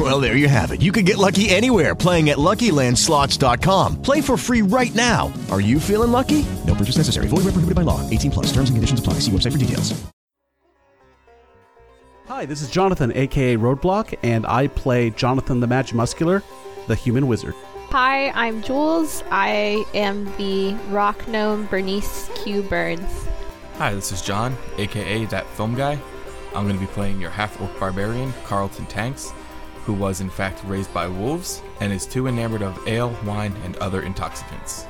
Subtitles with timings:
[0.00, 0.80] Well, there you have it.
[0.80, 4.00] You can get lucky anywhere playing at LuckyLandSlots.com.
[4.00, 5.30] Play for free right now.
[5.50, 6.46] Are you feeling lucky?
[6.66, 7.26] No purchase necessary.
[7.28, 8.08] Void where prohibited by law.
[8.08, 8.46] 18 plus.
[8.46, 9.14] Terms and conditions apply.
[9.14, 9.92] See website for details.
[12.28, 16.42] Hi, this is Jonathan, aka Roadblock, and I play Jonathan the Magimuscular,
[16.86, 17.54] the human wizard.
[17.90, 19.22] Hi, I'm Jules.
[19.30, 23.26] I am the rock gnome Bernice Q Burns.
[23.76, 25.98] Hi, this is John, aka That Film Guy.
[26.54, 29.32] I'm going to be playing your half orc barbarian, Carlton Tanks,
[29.90, 33.76] who was in fact raised by wolves and is too enamored of ale, wine, and
[33.78, 34.86] other intoxicants.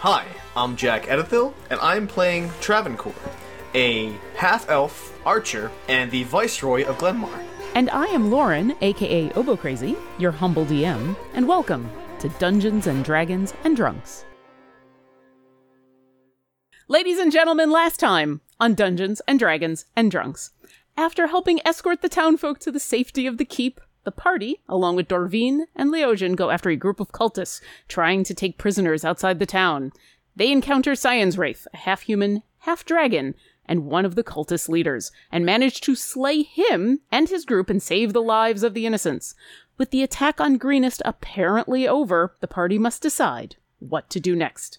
[0.00, 0.24] Hi,
[0.56, 3.12] I'm Jack Edithil, and I'm playing Travancore,
[3.74, 7.44] a half elf archer and the Viceroy of Glenmar.
[7.74, 13.04] And I am Lauren, aka Obo Crazy, your humble DM, and welcome to Dungeons and
[13.04, 14.24] Dragons and Drunks.
[16.88, 20.52] Ladies and gentlemen, last time on Dungeons and Dragons and Drunks.
[20.96, 25.06] After helping escort the townfolk to the safety of the keep, the party, along with
[25.06, 29.44] Dorvine and Leogen, go after a group of cultists trying to take prisoners outside the
[29.44, 29.92] town.
[30.34, 33.34] They encounter Cyanwrath, a half human, half dragon,
[33.66, 37.82] and one of the cultist leaders, and manage to slay him and his group and
[37.82, 39.34] save the lives of the innocents.
[39.76, 44.78] With the attack on Greenest apparently over, the party must decide what to do next.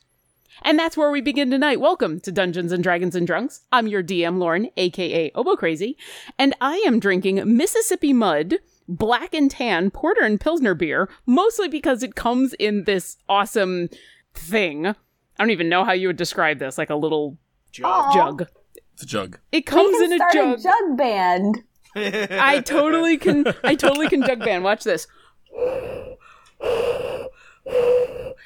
[0.63, 1.80] And that's where we begin tonight.
[1.80, 3.61] Welcome to Dungeons and Dragons and Drunks.
[3.72, 5.97] I'm your DM, Lauren, aka Obo Crazy,
[6.39, 8.57] and I am drinking Mississippi Mud,
[8.90, 13.90] black and tan porter and pilsner beer, mostly because it comes in this awesome
[14.34, 14.88] thing.
[14.88, 14.94] I
[15.38, 17.38] don't even know how you would describe this, like a little
[17.81, 18.14] Aw.
[18.14, 18.48] jug.
[18.94, 19.40] It's a jug.
[19.54, 20.59] It comes in a jug.
[20.59, 21.64] a jug band.
[21.96, 23.46] I totally can.
[23.64, 24.64] I totally can jug band.
[24.64, 25.08] Watch this.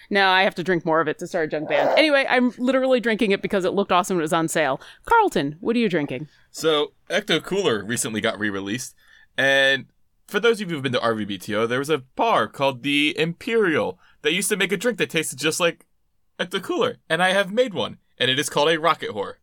[0.09, 1.97] No, I have to drink more of it to start a jug band.
[1.97, 4.17] Anyway, I'm literally drinking it because it looked awesome.
[4.17, 4.79] And it was on sale.
[5.05, 6.27] Carlton, what are you drinking?
[6.51, 8.95] So, Ecto Cooler recently got re released,
[9.37, 9.85] and
[10.27, 13.99] for those of you who've been to RVBTO, there was a bar called the Imperial
[14.21, 15.85] that used to make a drink that tasted just like
[16.39, 19.35] Ecto Cooler, and I have made one, and it is called a Rocket Whore.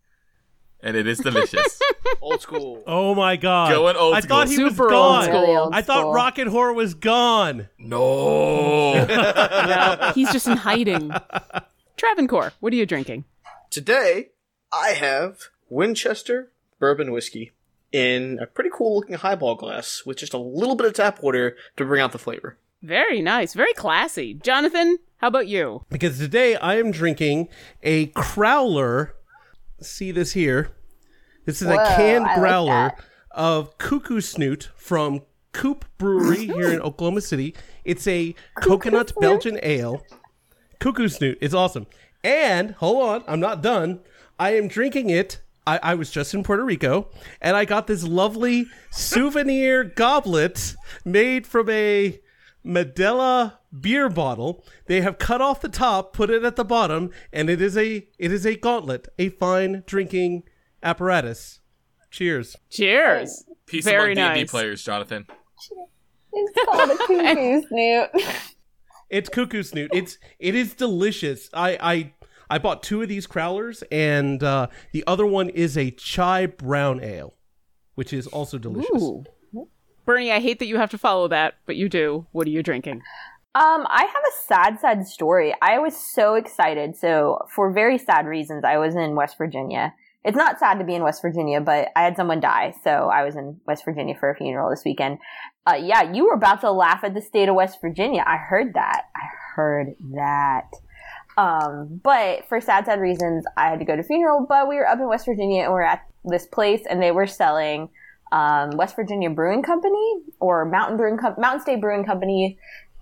[0.82, 1.78] And it is delicious.
[2.22, 2.82] Old school.
[2.86, 3.70] Oh my god.
[3.70, 4.58] Going old I thought school.
[4.58, 5.24] he was Super old gone.
[5.24, 5.70] school.
[5.72, 6.12] I thought.
[6.14, 7.68] Rocket Whore was gone.
[7.78, 8.94] no.
[9.04, 11.12] No, he's just in hiding.
[11.98, 13.24] Travancore, what are you drinking?
[13.68, 14.30] Today,
[14.72, 15.36] I have
[15.68, 17.52] Winchester bourbon whiskey
[17.92, 21.56] in a pretty cool looking highball glass with just a little bit of tap water
[21.76, 22.56] to bring out the flavor.
[22.82, 24.34] Very nice, very classy.
[24.34, 25.84] Jonathan, how about you?
[25.90, 27.48] Because today I am drinking
[27.82, 29.10] a Crowler.
[29.80, 30.70] See this here.
[31.44, 33.04] This is Whoa, a canned I growler that.
[33.32, 37.54] of Cuckoo Snoot from Coop Brewery here in Oklahoma City.
[37.84, 39.20] It's a coconut Snoot?
[39.20, 40.02] Belgian ale.
[40.78, 41.38] Cuckoo Snoot.
[41.40, 41.86] It's awesome.
[42.22, 44.00] And hold on, I'm not done.
[44.38, 45.40] I am drinking it.
[45.70, 47.08] I, I was just in Puerto Rico,
[47.40, 52.20] and I got this lovely souvenir goblet made from a
[52.64, 54.64] Medalla beer bottle.
[54.86, 58.08] They have cut off the top, put it at the bottom, and it is a
[58.18, 60.42] it is a gauntlet, a fine drinking
[60.82, 61.60] apparatus.
[62.10, 62.56] Cheers.
[62.68, 63.44] Cheers.
[63.66, 65.26] Peace Very among D&D players, Jonathan.
[66.32, 68.10] It's called a cuckoo snoot.
[69.08, 69.90] It's cuckoo snoot.
[69.94, 71.48] It's it is delicious.
[71.54, 72.14] I I
[72.50, 77.02] I bought two of these crowlers, and uh, the other one is a chai brown
[77.02, 77.34] ale,
[77.94, 79.02] which is also delicious.
[79.02, 79.24] Ooh.
[80.04, 82.26] Bernie, I hate that you have to follow that, but you do.
[82.32, 83.02] What are you drinking?
[83.54, 85.54] Um, I have a sad, sad story.
[85.62, 86.96] I was so excited.
[86.96, 89.94] So, for very sad reasons, I was in West Virginia.
[90.24, 93.24] It's not sad to be in West Virginia, but I had someone die, so I
[93.24, 95.18] was in West Virginia for a funeral this weekend.
[95.66, 98.22] Uh, yeah, you were about to laugh at the state of West Virginia.
[98.26, 99.04] I heard that.
[99.16, 100.70] I heard that.
[101.36, 104.46] Um, but for sad, sad reasons, I had to go to funeral.
[104.48, 107.12] But we were up in West Virginia and we are at this place, and they
[107.12, 107.88] were selling
[108.32, 112.58] um, West Virginia Brewing Company or Mountain Brewing Com- Mountain State Brewing Company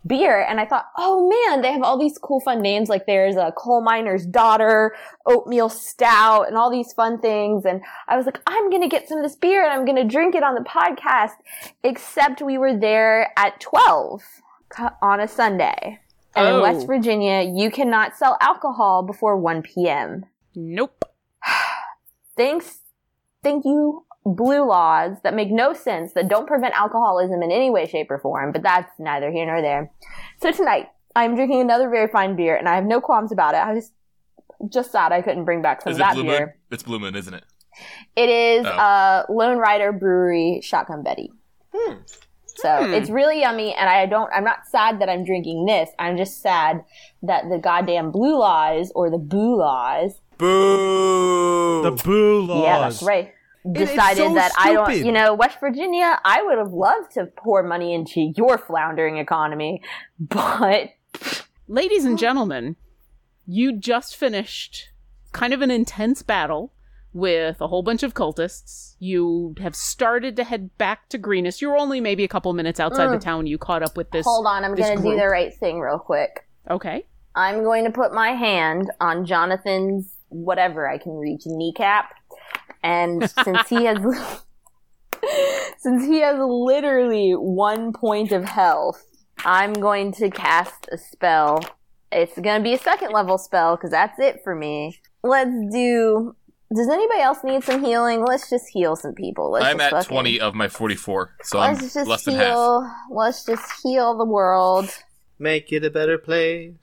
[0.07, 0.41] beer.
[0.49, 2.89] And I thought, oh man, they have all these cool, fun names.
[2.89, 4.95] Like there's a coal miner's daughter,
[5.27, 7.65] oatmeal stout, and all these fun things.
[7.65, 10.35] And I was like, I'm gonna get some of this beer and I'm gonna drink
[10.35, 11.35] it on the podcast.
[11.85, 14.23] Except we were there at 12
[15.03, 16.01] on a Sunday.
[16.39, 16.57] And Oh.
[16.57, 20.25] in West Virginia, you cannot sell alcohol before 1 p.m.
[20.55, 21.05] Nope.
[22.37, 22.81] Thanks,
[23.43, 27.87] thank you, blue laws that make no sense, that don't prevent alcoholism in any way,
[27.87, 29.91] shape, or form, but that's neither here nor there.
[30.41, 30.87] So tonight,
[31.17, 33.59] I'm drinking another very fine beer, and I have no qualms about it.
[33.59, 33.91] I was
[34.69, 36.41] just sad I couldn't bring back some Is of it that Blue beer.
[36.41, 36.49] Moon?
[36.71, 37.45] It's Blue Moon, isn't it?
[38.17, 38.71] It is Oh.
[38.71, 41.33] uh, Lone Rider Brewery Shotgun Betty.
[42.63, 42.93] So Hmm.
[42.95, 44.31] it's really yummy, and I don't.
[44.33, 45.91] I'm not sad that I'm drinking this.
[45.99, 46.85] I'm just sad
[47.23, 50.21] that the goddamn blue laws or the boo laws.
[50.39, 51.83] Boo.
[51.83, 52.63] The boo laws.
[52.65, 53.33] Yeah, that's right.
[53.65, 55.05] It is Decided so that I don't.
[55.05, 56.19] You know, West Virginia.
[56.25, 59.83] I would have loved to pour money into your floundering economy,
[60.19, 60.91] but
[61.71, 62.77] Ladies and gentlemen,
[63.47, 64.89] you just finished
[65.33, 66.73] kind of an intense battle
[67.19, 68.95] with a whole bunch of cultists.
[69.01, 71.61] You have started to head back to Greenest.
[71.61, 73.21] You're only maybe a couple minutes outside the Mm.
[73.21, 73.47] town.
[73.47, 74.25] You caught up with this.
[74.25, 74.65] hold on.
[74.65, 76.47] I'm going to do the right thing real quick.
[76.71, 77.05] Okay.
[77.35, 82.11] I'm going to put my hand on Jonathan's whatever I can reach kneecap,
[82.83, 83.99] and since he has
[85.79, 89.05] since he has literally one point of health,
[89.45, 91.61] I'm going to cast a spell.
[92.11, 94.99] It's going to be a second level spell because that's it for me.
[95.23, 96.35] Let's do.
[96.75, 98.25] Does anybody else need some healing?
[98.27, 99.51] Let's just heal some people.
[99.53, 102.35] Let's I'm just at fucking- 20 of my 44, so I'm Let's just less than
[102.35, 102.47] half.
[102.49, 102.93] heal.
[103.11, 104.91] Let's just heal the world.
[105.39, 106.75] Make it a better place.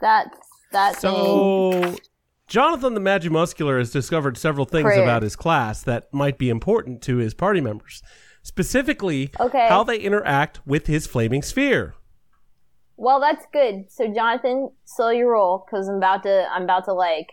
[0.00, 0.36] That's
[0.72, 1.10] that thing.
[1.12, 1.96] So,
[2.48, 5.02] Jonathan the Magimuscular has discovered several things Prayer.
[5.02, 8.02] about his class that might be important to his party members.
[8.42, 9.68] Specifically, Okay.
[9.68, 11.94] how they interact with his flaming sphere.
[12.96, 13.90] Well, that's good.
[13.90, 16.46] So, Jonathan, slow your roll because I'm about to.
[16.50, 17.28] I'm about to like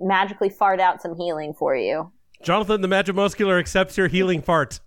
[0.00, 2.12] magically fart out some healing for you.
[2.42, 4.80] Jonathan the Magimuscular accepts your healing fart.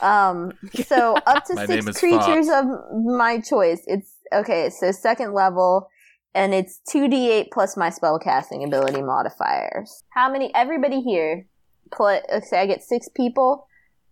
[0.00, 0.52] Um.
[0.86, 2.66] So up to six creatures Fox.
[2.66, 2.66] of
[3.04, 3.82] my choice.
[3.86, 4.70] It's okay.
[4.70, 5.88] So second level,
[6.34, 10.02] and it's two d eight plus my spell casting ability modifiers.
[10.10, 10.54] How many?
[10.54, 11.46] Everybody here.
[11.92, 12.20] Play.
[12.42, 13.66] Say I get six people.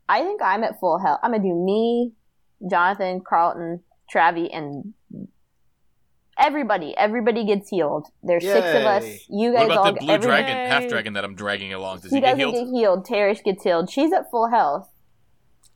[0.09, 1.21] I think I'm at full health.
[1.23, 2.12] I'm gonna do me,
[2.69, 3.81] Jonathan, Carlton,
[4.12, 4.95] Travi, and
[6.38, 6.96] everybody.
[6.96, 8.06] Everybody gets healed.
[8.23, 9.05] There's six of us.
[9.05, 9.20] Yay.
[9.31, 9.93] You What guys about all.
[9.93, 12.00] the blue every- dragon, half dragon that I'm dragging along?
[12.00, 12.55] Does He he, get doesn't healed?
[12.55, 13.05] get healed.
[13.05, 13.90] Terrace gets healed.
[13.90, 14.88] She's at full health.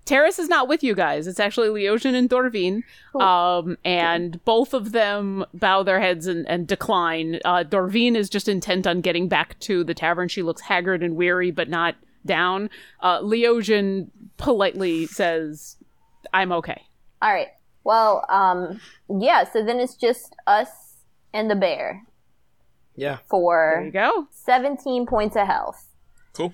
[0.04, 1.28] Terrace is not with you guys.
[1.28, 2.82] It's actually Leosian and Dorvine.
[3.14, 7.38] Um, and both of them bow their heads and, and decline.
[7.44, 10.26] Uh, Dorvine is just intent on getting back to the tavern.
[10.26, 11.94] She looks haggard and weary, but not
[12.26, 12.68] down.
[13.00, 15.76] Uh, Leosian politely says,
[16.34, 16.82] I'm okay.
[17.22, 17.48] All right.
[17.84, 19.44] Well, um, yeah.
[19.50, 20.68] So then it's just us
[21.34, 22.02] and the bear
[22.96, 23.18] Yeah.
[23.28, 24.26] for there you go.
[24.30, 25.86] seventeen points of health.
[26.34, 26.52] Cool.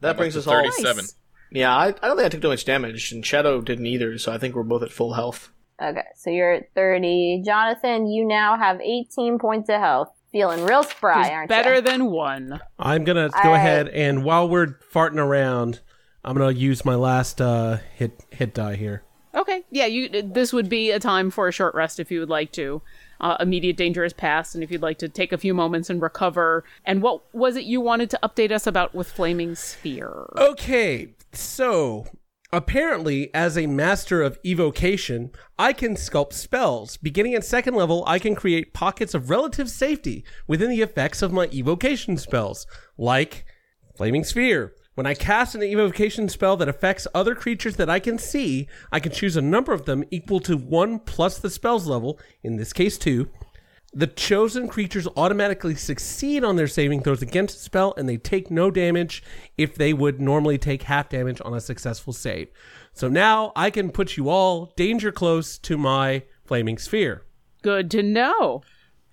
[0.00, 1.04] That brings us to all 37.
[1.52, 4.32] Yeah, I, I don't think I took too much damage, and Shadow didn't either, so
[4.32, 5.50] I think we're both at full health.
[5.80, 7.42] Okay, so you're at thirty.
[7.44, 10.08] Jonathan, you now have eighteen points of health.
[10.32, 11.82] Feeling real spry, There's aren't better you?
[11.82, 12.58] Better than one.
[12.78, 13.56] I'm gonna go All right.
[13.58, 15.80] ahead and while we're farting around,
[16.24, 19.02] I'm gonna use my last uh, hit hit die here.
[19.34, 20.22] Okay, yeah, you.
[20.22, 22.82] This would be a time for a short rest if you would like to.
[23.20, 26.02] Uh, immediate danger is past, and if you'd like to take a few moments and
[26.02, 26.64] recover.
[26.84, 30.28] And what was it you wanted to update us about with Flaming Sphere?
[30.36, 32.06] Okay, so
[32.52, 36.96] apparently, as a master of evocation, I can sculpt spells.
[36.98, 41.32] Beginning at second level, I can create pockets of relative safety within the effects of
[41.32, 42.66] my evocation spells,
[42.98, 43.46] like
[43.96, 44.74] Flaming Sphere.
[44.94, 49.00] When I cast an evocation spell that affects other creatures that I can see, I
[49.00, 52.74] can choose a number of them equal to 1 plus the spell's level, in this
[52.74, 53.26] case 2.
[53.94, 58.50] The chosen creatures automatically succeed on their saving throws against the spell, and they take
[58.50, 59.22] no damage
[59.56, 62.48] if they would normally take half damage on a successful save.
[62.92, 67.24] So now I can put you all danger close to my flaming sphere.
[67.62, 68.62] Good to know.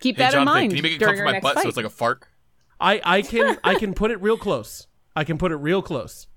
[0.02, 1.44] Keep Hey, that Jonathan, in mind can you make it come your from my next
[1.44, 1.64] butt fight.
[1.64, 2.26] so it's like a fart?
[2.80, 4.88] I I can I can put it real close.
[5.20, 6.28] I can put it real close.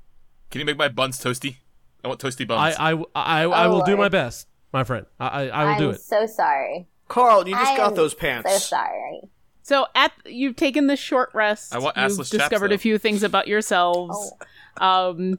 [0.50, 1.58] Can you make my buns toasty?
[2.04, 2.74] I want toasty buns.
[2.76, 5.06] I I I, I will do my best, my friend.
[5.20, 6.00] I I, I will I'm do it.
[6.00, 6.88] so sorry.
[7.06, 8.50] Carl, you just I got am those pants.
[8.50, 9.20] So sorry.
[9.62, 11.72] So at you've taken this short rest.
[11.72, 12.74] I want you've assless chaps, discovered though.
[12.74, 14.32] a few things about yourselves.
[14.78, 15.38] Um,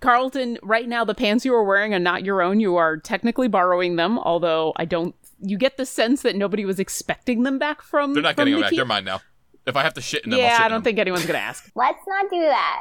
[0.00, 2.58] Carlton, right now the pants you are wearing are not your own.
[2.58, 5.14] You are technically borrowing them, although I don't.
[5.40, 8.12] You get the sense that nobody was expecting them back from.
[8.12, 8.70] They're not from getting the them back.
[8.70, 8.76] keep.
[8.78, 9.20] They're mine now.
[9.66, 10.84] If I have to shit in them, I'll Yeah, shit I don't them.
[10.84, 11.70] think anyone's gonna ask.
[11.74, 12.80] Let's not do that.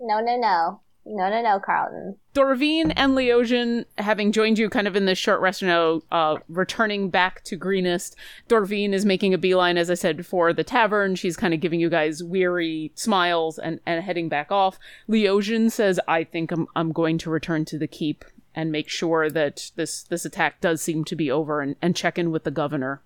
[0.00, 2.16] No, no, no, no, no, no, Carlton.
[2.34, 7.10] Dorvine and Leosian, having joined you kind of in this short rest now, uh, returning
[7.10, 8.16] back to Greenest,
[8.48, 11.14] Dorvine is making a beeline, as I said, for the tavern.
[11.14, 14.78] She's kind of giving you guys weary smiles and, and heading back off.
[15.08, 19.30] Leosian says, I think I'm, I'm going to return to the keep and make sure
[19.30, 22.50] that this, this attack does seem to be over and, and check in with the
[22.50, 23.02] governor.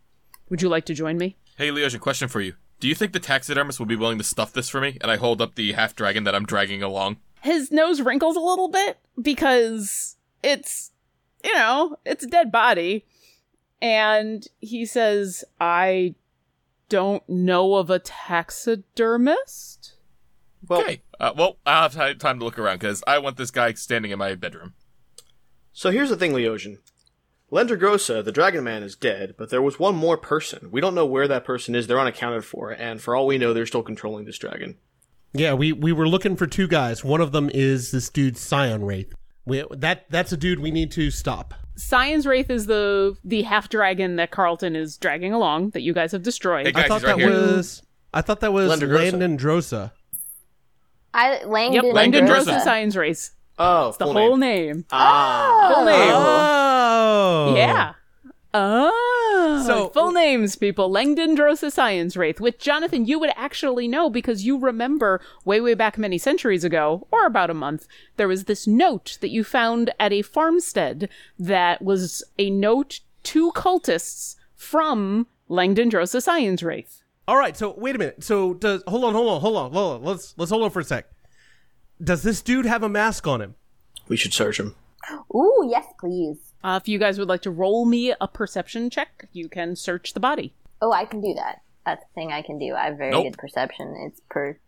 [0.51, 1.37] Would you like to join me?
[1.59, 2.55] Hey, Leosian, question for you.
[2.81, 4.99] Do you think the taxidermist will be willing to stuff this for me?
[5.01, 7.17] And I hold up the half dragon that I'm dragging along.
[7.43, 10.93] his nose wrinkles a little bit because it's
[11.45, 13.05] you know it's a dead body
[13.81, 16.15] and he says i
[16.89, 19.95] don't know of a taxidermist
[20.67, 21.03] Well, Okay.
[21.21, 24.11] Uh, well, I'll have ti- time to look around because I want this guy standing
[24.13, 24.75] in my bedroom.
[25.73, 26.79] So here's the thing, Leosian.
[27.51, 30.71] Lendragosa, the Dragon Man, is dead, but there was one more person.
[30.71, 31.87] We don't know where that person is.
[31.87, 34.77] They're unaccounted for, and for all we know, they're still controlling this dragon.
[35.33, 37.03] Yeah, we, we were looking for two guys.
[37.05, 39.13] One of them is this dude Cyanwrath.
[39.47, 41.55] We, that that's a dude we need to stop.
[41.79, 46.23] Cyanwrath is the the half dragon that Carlton is dragging along that you guys have
[46.23, 46.67] destroyed.
[46.67, 48.95] Hey, guys, I thought he's right that was I thought that was Lendragosa.
[49.13, 49.93] Landon Drosa.
[51.15, 51.85] I Langdon.
[51.87, 52.45] yep, Langdon Drosa.
[52.59, 53.31] Drosa Science Race.
[53.59, 54.67] Oh, The full whole name.
[54.67, 54.85] name.
[54.91, 55.73] Ah.
[55.75, 56.11] Full name.
[56.13, 56.68] Oh,
[56.99, 57.55] Oh.
[57.57, 57.93] Yeah.
[58.55, 60.91] Oh, So- full names, people.
[60.91, 65.99] Langdon Drosa Cyanwrath, which Jonathan, you would actually know because you remember way, way back
[65.99, 67.87] many centuries ago, or about a month,
[68.17, 73.53] there was this note that you found at a farmstead that was a note to
[73.53, 77.03] cultists from Langdon Drosa Cyanwrath.
[77.29, 78.25] All right, so wait a minute.
[78.25, 80.03] So does hold on, hold on, hold on, hold on.
[80.05, 81.07] Let's let's hold on for a sec.
[82.03, 83.55] Does this dude have a mask on him?
[84.09, 84.75] We should search him.
[85.35, 86.48] Ooh, yes, please.
[86.65, 90.13] Uh, if you guys would like to roll me a perception check, you can search
[90.15, 90.53] the body.
[90.83, 91.61] Oh, I can do that.
[91.87, 92.75] That's the thing I can do.
[92.75, 93.25] I have very Nope.
[93.25, 93.95] good perception.
[94.07, 94.59] It's per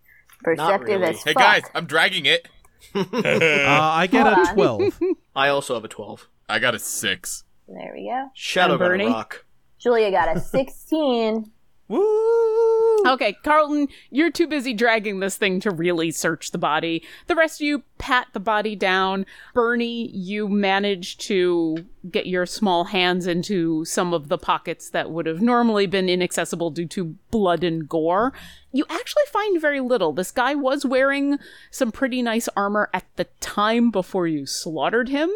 [0.42, 1.11] perceptive really.
[1.14, 1.42] as Hey fuck.
[1.42, 2.49] guys, I'm dragging it.
[2.94, 4.54] Uh, I get Hold a on.
[4.54, 5.00] twelve.
[5.37, 6.26] I also have a 12.
[6.49, 7.44] I got a six.
[7.68, 8.30] There we go.
[8.35, 9.06] Shadow And got a Bernie?
[9.06, 9.44] rock.
[9.78, 11.50] Julia got a 16.
[11.90, 13.02] Woo!
[13.04, 17.02] Okay, Carlton, you're too busy dragging this thing to really search the body.
[17.26, 19.26] The rest of you pat the body down.
[19.54, 25.26] Bernie, you manage to get your small hands into some of the pockets that would
[25.26, 28.32] have normally been inaccessible due to blood and gore.
[28.70, 30.12] You actually find very little.
[30.12, 31.38] This guy was wearing
[31.70, 35.30] some pretty nice armor at the time before you slaughtered him,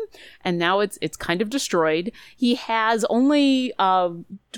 [0.44, 2.12] and now it's it's kind of destroyed.
[2.36, 4.10] He has only uh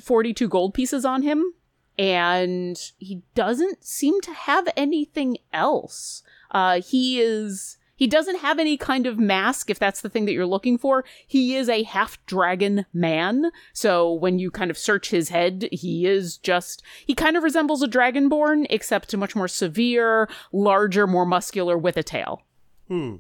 [0.02, 1.54] 42 gold pieces on him,
[1.98, 6.22] and he doesn't seem to have anything else.
[6.50, 7.78] Uh, he is.
[7.98, 11.02] He doesn't have any kind of mask, if that's the thing that you're looking for.
[11.26, 13.50] He is a half dragon man.
[13.72, 16.82] So when you kind of search his head, he is just.
[17.06, 22.02] He kind of resembles a dragonborn, except much more severe, larger, more muscular with a
[22.02, 22.42] tail.
[22.88, 23.16] Hmm.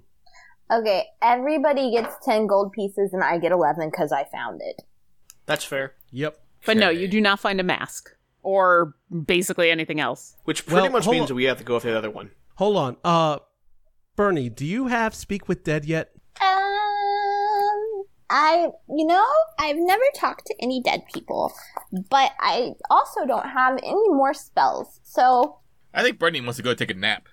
[0.70, 4.82] Okay, everybody gets 10 gold pieces and I get 11 because I found it.
[5.46, 5.94] That's fair.
[6.10, 6.40] Yep.
[6.66, 8.15] But no, you do not find a mask.
[8.46, 8.94] Or
[9.26, 10.36] basically anything else.
[10.44, 11.36] Which pretty Well, much means on.
[11.36, 12.30] we have to go with the other one.
[12.54, 12.96] Hold on.
[13.02, 13.38] Uh,
[14.14, 16.12] Bernie, do you have Speak with Dead yet?
[16.40, 19.26] Um, I, you know,
[19.58, 21.52] I've never talked to any dead people,
[22.08, 25.00] but I also don't have any more spells.
[25.02, 25.58] So
[25.92, 27.24] I think Bernie wants to go take a nap.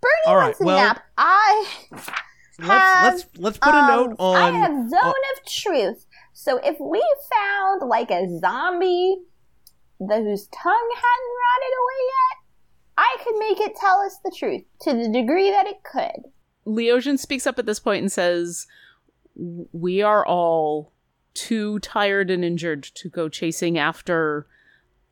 [0.00, 1.02] Bernie All right, wants a well- nap.
[1.18, 1.66] I
[2.60, 4.36] Let's let's let's put a um, note on.
[4.36, 6.06] I have zone on- of truth.
[6.32, 7.00] So if we
[7.32, 9.18] found like a zombie
[10.00, 12.38] the, whose tongue hadn't rotted away yet,
[12.98, 16.30] I could make it tell us the truth to the degree that it could.
[16.66, 18.66] Leosian speaks up at this point and says,
[19.34, 20.92] We are all
[21.34, 24.46] too tired and injured to go chasing after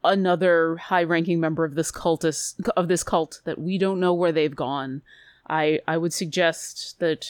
[0.02, 4.32] another high ranking member of this cultist of this cult that we don't know where
[4.32, 5.02] they've gone.
[5.48, 7.26] I I would suggest that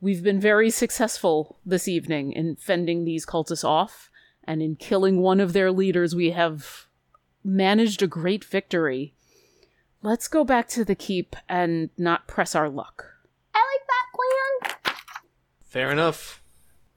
[0.00, 4.10] we've been very successful this evening in fending these cultists off
[4.46, 6.86] and in killing one of their leaders we have
[7.44, 9.14] managed a great victory.
[10.02, 13.04] Let's go back to the keep and not press our luck.
[13.54, 14.94] I like that plan.
[15.62, 16.42] Fair enough.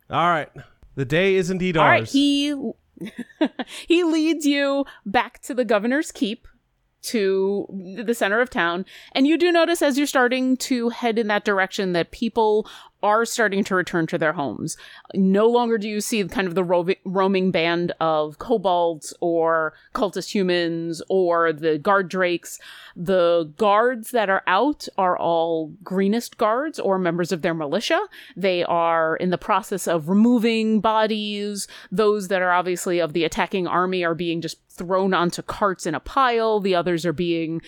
[0.09, 0.49] All right.
[0.95, 2.11] The day is indeed All right, ours.
[2.11, 2.53] he
[3.87, 6.47] he leads you back to the governor's keep
[7.01, 7.65] to
[8.03, 11.45] the center of town and you do notice as you're starting to head in that
[11.45, 12.69] direction that people
[13.01, 14.77] are starting to return to their homes.
[15.13, 20.31] No longer do you see kind of the ro- roaming band of kobolds or cultist
[20.31, 22.59] humans or the guard drakes.
[22.95, 27.99] The guards that are out are all greenest guards or members of their militia.
[28.35, 31.67] They are in the process of removing bodies.
[31.91, 35.95] Those that are obviously of the attacking army are being just thrown onto carts in
[35.95, 36.59] a pile.
[36.59, 37.61] The others are being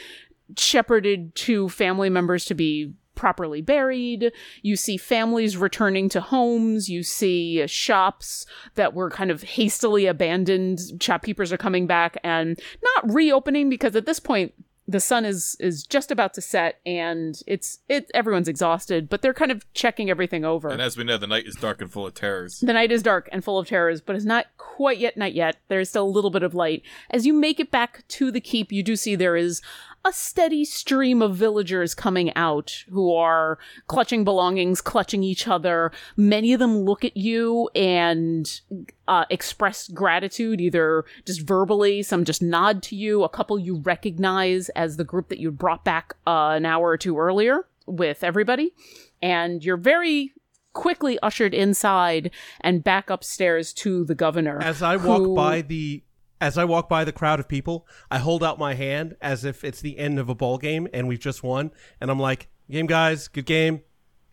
[0.57, 4.33] shepherded to family members to be properly buried.
[4.63, 6.89] You see families returning to homes.
[6.89, 10.79] You see shops that were kind of hastily abandoned.
[10.99, 14.53] Shopkeepers are coming back and not reopening because at this point
[14.87, 19.35] the sun is is just about to set and it's it everyone's exhausted, but they're
[19.35, 20.69] kind of checking everything over.
[20.69, 22.59] And as we know, the night is dark and full of terrors.
[22.59, 25.57] The night is dark and full of terrors, but it's not quite yet night yet.
[25.67, 26.81] There's still a little bit of light.
[27.11, 29.61] As you make it back to the keep, you do see there is
[30.03, 35.91] a steady stream of villagers coming out who are clutching belongings, clutching each other.
[36.17, 38.61] Many of them look at you and
[39.07, 43.23] uh, express gratitude, either just verbally, some just nod to you.
[43.23, 46.97] A couple you recognize as the group that you brought back uh, an hour or
[46.97, 48.73] two earlier with everybody.
[49.21, 50.33] And you're very
[50.73, 52.31] quickly ushered inside
[52.61, 54.59] and back upstairs to the governor.
[54.63, 56.01] As I walk who- by the
[56.41, 59.63] as I walk by the crowd of people, I hold out my hand as if
[59.63, 61.71] it's the end of a ball game and we've just won,
[62.01, 63.81] and I'm like, "Game, guys, good game,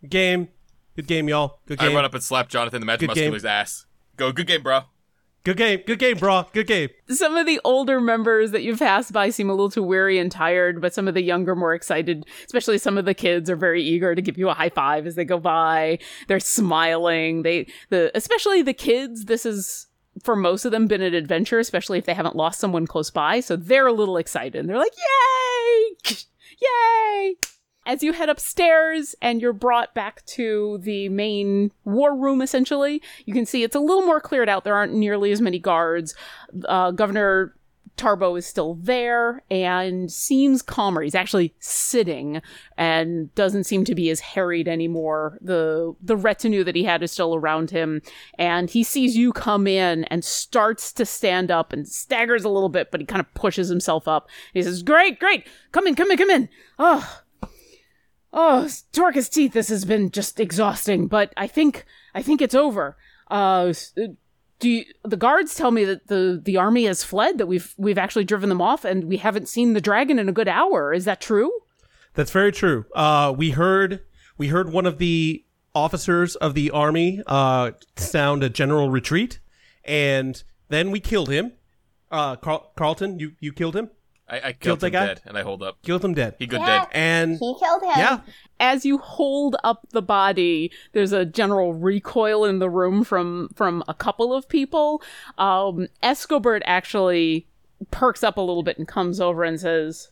[0.01, 0.47] good game,
[0.95, 3.45] good game, y'all, good game." I run up and slap Jonathan the Magic Good game.
[3.45, 3.85] Ass.
[4.17, 4.81] Go, good game, bro.
[5.45, 6.89] Good game, good game, bro, good game.
[7.07, 10.29] some of the older members that you've passed by seem a little too weary and
[10.29, 13.81] tired, but some of the younger, more excited, especially some of the kids, are very
[13.81, 15.97] eager to give you a high five as they go by.
[16.27, 17.43] They're smiling.
[17.43, 19.87] They, the, especially the kids, this is
[20.23, 23.39] for most of them been an adventure, especially if they haven't lost someone close by.
[23.39, 24.59] So they're a little excited.
[24.59, 26.15] And they're like, yay!
[26.61, 27.35] Yay!
[27.85, 33.33] As you head upstairs and you're brought back to the main war room, essentially, you
[33.33, 34.63] can see it's a little more cleared out.
[34.63, 36.13] There aren't nearly as many guards.
[36.65, 37.55] Uh, Governor
[37.99, 41.01] Tarbaw is still there and seems calmer.
[41.01, 42.41] He's actually sitting
[42.77, 45.37] and doesn't seem to be as harried anymore.
[45.41, 48.01] The the retinue that he had is still around him,
[48.37, 52.69] and he sees you come in and starts to stand up and staggers a little
[52.69, 54.29] bit, but he kind of pushes himself up.
[54.53, 56.47] He says, "Great, great, come in, come in, come in."
[56.79, 57.21] Oh,
[58.31, 59.51] oh, torque his teeth.
[59.51, 61.83] This has been just exhausting, but I think
[62.15, 62.95] I think it's over.
[63.29, 63.73] Uh,
[64.59, 67.37] do you, the guards tell me that the the army has fled?
[67.37, 70.33] That we've we've actually driven them off, and we haven't seen the dragon in a
[70.33, 70.93] good hour.
[70.93, 71.51] Is that true?
[72.13, 72.85] That's very true.
[72.93, 74.01] Uh, we heard
[74.37, 79.39] we heard one of the officers of the army uh, sound a general retreat,
[79.85, 81.53] and then we killed him.
[82.11, 83.89] Uh, Carl- Carlton, you you killed him.
[84.29, 85.05] I, I Killed killed that him guy?
[85.07, 85.81] dead, and I hold up.
[85.81, 86.35] Killed him dead.
[86.37, 86.79] He good Yeah.
[86.79, 86.87] dead.
[86.91, 87.91] And He killed him.
[87.97, 88.19] yeah,
[88.59, 93.83] As you hold up the body, there's a general recoil in the room from from
[93.87, 95.01] a couple of people.
[95.37, 97.47] Um, Escobert actually
[97.91, 100.11] perks up a little bit and comes over and says,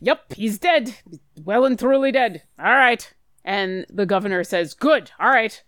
[0.00, 0.94] "Yep, he's dead.
[1.42, 2.42] Well and truly dead.
[2.58, 3.12] All right."
[3.44, 5.10] And the governor says, "Good.
[5.20, 5.62] All right.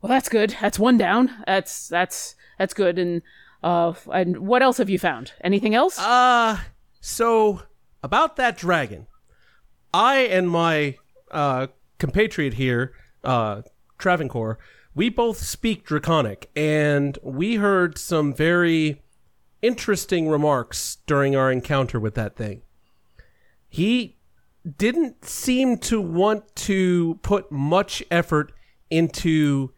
[0.00, 0.56] Well, that's good.
[0.60, 1.30] That's one down.
[1.46, 3.22] That's that's that's good." And
[3.62, 5.32] uh, and what else have you found?
[5.42, 5.98] Anything else?
[5.98, 6.58] Uh,
[7.00, 7.62] so
[8.02, 9.06] about that dragon,
[9.92, 10.96] I and my
[11.30, 12.92] uh, compatriot here,
[13.24, 13.62] uh,
[13.98, 14.58] Travancore,
[14.94, 19.02] we both speak Draconic, and we heard some very
[19.62, 22.62] interesting remarks during our encounter with that thing.
[23.68, 24.16] He
[24.78, 28.52] didn't seem to want to put much effort
[28.90, 29.72] into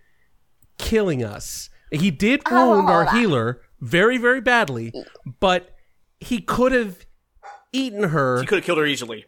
[0.79, 1.71] killing us.
[1.91, 4.93] He did Oh, wound our hold healer very, very badly,
[5.41, 5.75] but
[6.21, 7.07] he could have
[7.73, 8.41] eaten her.
[8.41, 9.27] He could have killed her easily.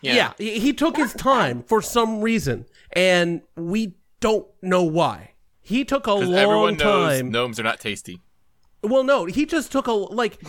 [0.00, 5.34] Yeah, he, he took his time for some reason, and we don't know why.
[5.60, 7.30] He took a Because long everyone knows time.
[7.30, 8.20] gnomes are not tasty.
[8.82, 10.40] Well, no, he just took a like.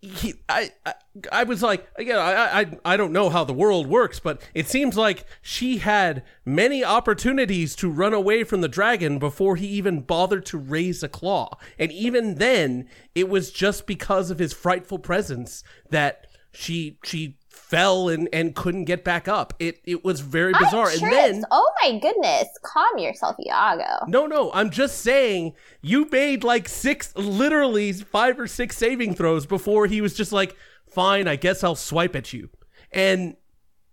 [0.00, 0.94] He, I, I,
[1.32, 4.68] I was like, again, I, I, I don't know how the world works, but it
[4.68, 10.02] seems like she had many opportunities to run away from the dragon before he even
[10.02, 15.00] bothered to raise a claw, and even then, it was just because of his frightful
[15.00, 17.37] presence that she, she
[17.68, 19.52] fell and and couldn't get back up.
[19.58, 21.44] It, it was very bizarre, and then.
[21.50, 24.06] oh my goodness, calm yourself, Iago.
[24.08, 29.46] No, no, I'm just saying you made like six, literally five or six saving throws
[29.46, 30.56] before he was just like,
[30.90, 32.48] "Fine, I guess I'll swipe at you,"
[32.90, 33.36] and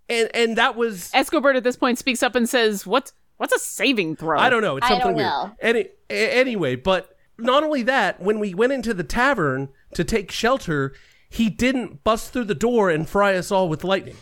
[0.08, 3.12] and and that was Escobert at this point speaks up and says, "What?
[3.38, 5.28] What's a saving throw?" I don't know, it's I something don't weird.
[5.28, 5.56] know.
[5.60, 10.94] Any anyway, but not only that, when we went into the tavern to take shelter,
[11.30, 14.18] he didn't bust through the door and fry us all with lightning.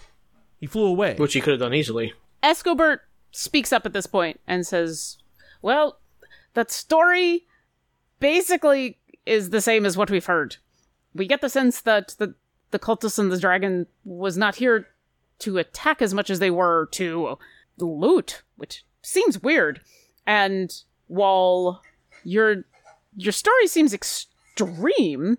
[0.60, 1.16] He flew away.
[1.16, 2.14] Which he could have done easily.
[2.42, 3.00] Escobert
[3.32, 5.18] speaks up at this point and says,
[5.62, 6.00] "Well,
[6.54, 7.46] that story
[8.20, 10.58] basically is the same as what we've heard.
[11.14, 12.36] We get the sense that the
[12.72, 14.88] the cultists and the dragon was not here
[15.40, 17.38] to attack as much as they were to
[17.78, 19.82] loot, which seems weird.
[20.26, 20.74] And
[21.08, 21.82] while
[22.24, 22.64] your
[23.16, 25.38] your story seems extreme,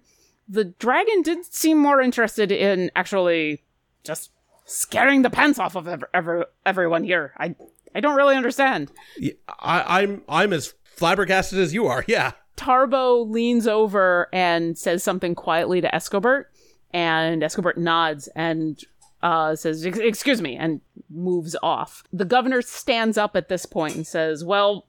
[0.48, 3.62] the dragon did seem more interested in actually
[4.02, 4.30] just
[4.66, 7.32] scaring the pants off of ev- ever, everyone here.
[7.38, 7.54] I
[7.94, 8.90] I don't really understand.
[9.16, 12.04] Yeah, I, I'm I'm as flabbergasted as you are.
[12.08, 12.32] Yeah.
[12.56, 16.44] Tarbaw leans over and says something quietly to Escobert,
[16.92, 18.80] and Escobert nods and
[19.24, 20.80] uh, says, "Excuse me," and
[21.10, 22.04] moves off.
[22.12, 24.86] The governor stands up at this point and says, "Well,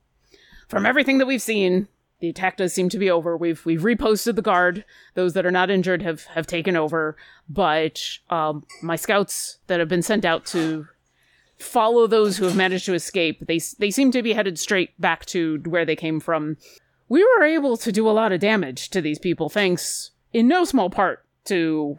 [0.67, 1.87] from everything that we've seen,
[2.19, 3.35] the attack does seem to be over.
[3.35, 4.85] We've we've reposted the guard.
[5.15, 7.15] Those that are not injured have have taken over,
[7.49, 10.87] but um, my scouts that have been sent out to
[11.57, 15.25] follow those who have managed to escape, they they seem to be headed straight back
[15.27, 16.57] to where they came from.
[17.07, 20.65] We were able to do a lot of damage to these people, thanks in no
[20.65, 21.97] small part to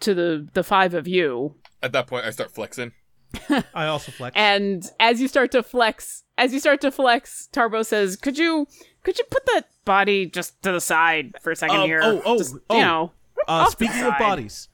[0.00, 1.54] to the the five of you.
[1.82, 2.92] At that point, I start flexing.
[3.74, 4.34] I also flex.
[4.36, 8.66] And as you start to flex, as you start to flex, Tarbaw says, "Could you
[9.04, 12.00] could you put that body just to the side for a second Um, here?
[12.02, 12.74] oh, oh, Just, oh.
[12.76, 13.12] you know."
[13.46, 14.68] Uh, off to the speaking of bodies,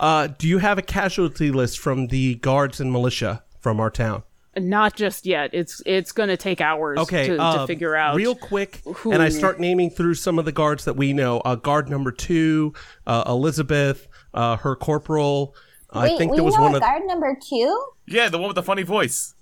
[0.00, 4.22] uh, do you have a casualty list from the guards and militia from our town?
[4.58, 5.50] Not just yet.
[5.52, 9.12] It's it's going to take hours Okay, to, uh, to figure out real quick, who-
[9.12, 11.40] and I start naming through some of the guards that we know.
[11.40, 12.72] Uh, guard number two,
[13.06, 15.54] uh, Elizabeth, uh, her corporal.
[15.90, 16.80] I Wait, think we there was know one of.
[16.80, 17.86] guard number two?
[18.08, 19.34] Yeah, the one with the funny voice.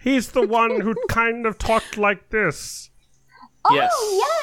[0.00, 2.89] He's the one who kind of talked like this.
[3.64, 3.74] Oh,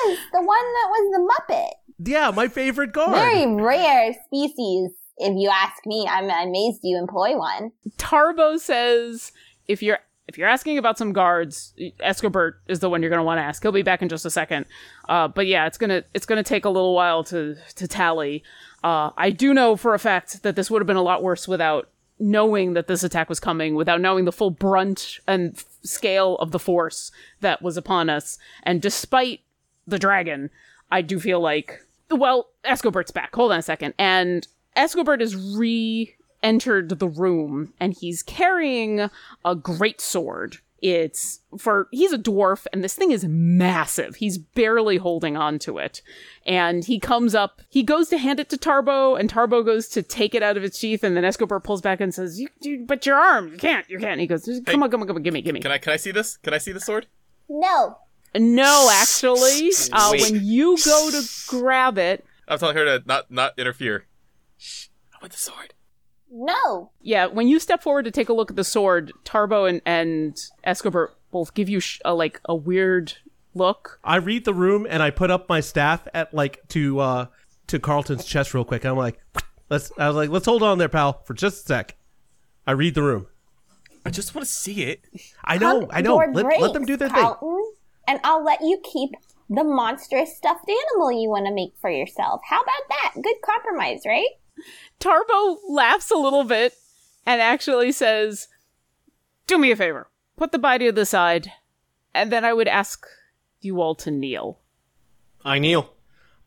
[0.08, 1.70] yes, the one that was the Muppet.
[2.08, 3.12] Yeah, my favorite guard.
[3.12, 6.08] Very rare species, if you ask me.
[6.10, 7.72] I'm amazed you employ one.
[7.98, 9.32] Tarbaw says
[9.68, 13.24] if you're if you're asking about some guards, Escobert is the one you're going to
[13.24, 13.62] want to ask.
[13.62, 14.66] He'll be back in just a second.
[15.08, 18.44] Uh, but yeah, it's gonna it's gonna take a little while to to tally.
[18.84, 21.48] Uh, I do know for a fact that this would have been a lot worse
[21.48, 26.36] without knowing that this attack was coming, without knowing the full brunt and f- scale
[26.36, 28.38] of the force that was upon us.
[28.64, 29.42] And despite
[29.86, 30.50] the dragon,
[30.92, 33.36] I do feel like well, Escobert's back.
[33.36, 33.94] Hold on a second.
[33.98, 39.10] And Escobert is re entered the room and he's carrying
[39.44, 40.58] a great sword.
[40.80, 44.18] It's for he's a dwarf and this thing is massive.
[44.18, 46.02] He's barely holding on to it.
[46.46, 50.04] And he comes up, he goes to hand it to Tarbaw and Tarbaw goes to
[50.04, 52.86] take it out of its sheath and then Escobert pulls back and says, "You, you
[52.86, 55.24] but your arm, you can't, you can't." He goes, "Come on, come on, come on,
[55.24, 56.38] give me, give me." Can I can I see this?
[56.38, 57.08] Can I see the sword?
[57.50, 57.98] No.
[58.36, 63.58] No, actually, uh, when you go to grab it, I'm telling her to not not
[63.58, 64.06] interfere.
[64.58, 64.88] Shh.
[65.14, 65.74] I want the sword.
[66.32, 66.92] No.
[67.02, 70.36] yeah, when you step forward to take a look at the sword, Tarbaw and, and
[70.66, 73.14] Escobert both give you sh- a, like a weird
[73.54, 74.00] look.
[74.04, 77.26] I read the room and I put up my staff at like to uh
[77.68, 78.86] to Carlton's chest real quick.
[78.86, 79.20] I'm like,
[79.70, 79.92] let's.
[79.98, 81.96] I was like, let's hold on there, pal, for just a sec.
[82.66, 83.28] I read the room.
[84.06, 85.02] I just want to see it.
[85.44, 86.22] I know, I know.
[86.22, 87.74] Your Let, let them do their Carlton,
[88.08, 89.12] And I'll let you keep
[89.50, 92.42] the monstrous stuffed animal you want to make for yourself.
[92.50, 93.22] How about that?
[93.22, 94.30] Good compromise, right?
[95.00, 96.74] Tarbaw laughs a little bit
[97.26, 98.48] and actually says,
[99.46, 101.52] Do me a favor, put the body to the side,
[102.14, 103.06] and then I would ask
[103.62, 104.60] you all to kneel.
[105.44, 105.94] I kneel.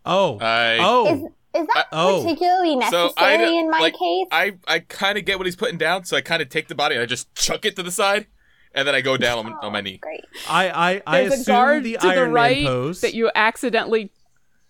[0.05, 0.39] Oh.
[0.41, 1.15] I oh.
[1.15, 2.23] Is is that oh.
[2.23, 4.29] particularly necessary so I in my like, case?
[4.31, 6.75] I I kind of get what he's putting down, so I kind of take the
[6.75, 8.27] body and I just chuck it to the side,
[8.73, 9.99] and then I go down on, on my oh, knee.
[9.99, 10.25] Great.
[10.49, 13.01] I I I There's a assume guard the to the Iron right Man pose.
[13.01, 14.13] that you accidentally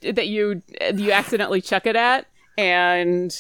[0.01, 0.63] that you
[0.95, 2.27] you accidentally chuck it at,
[2.59, 3.37] and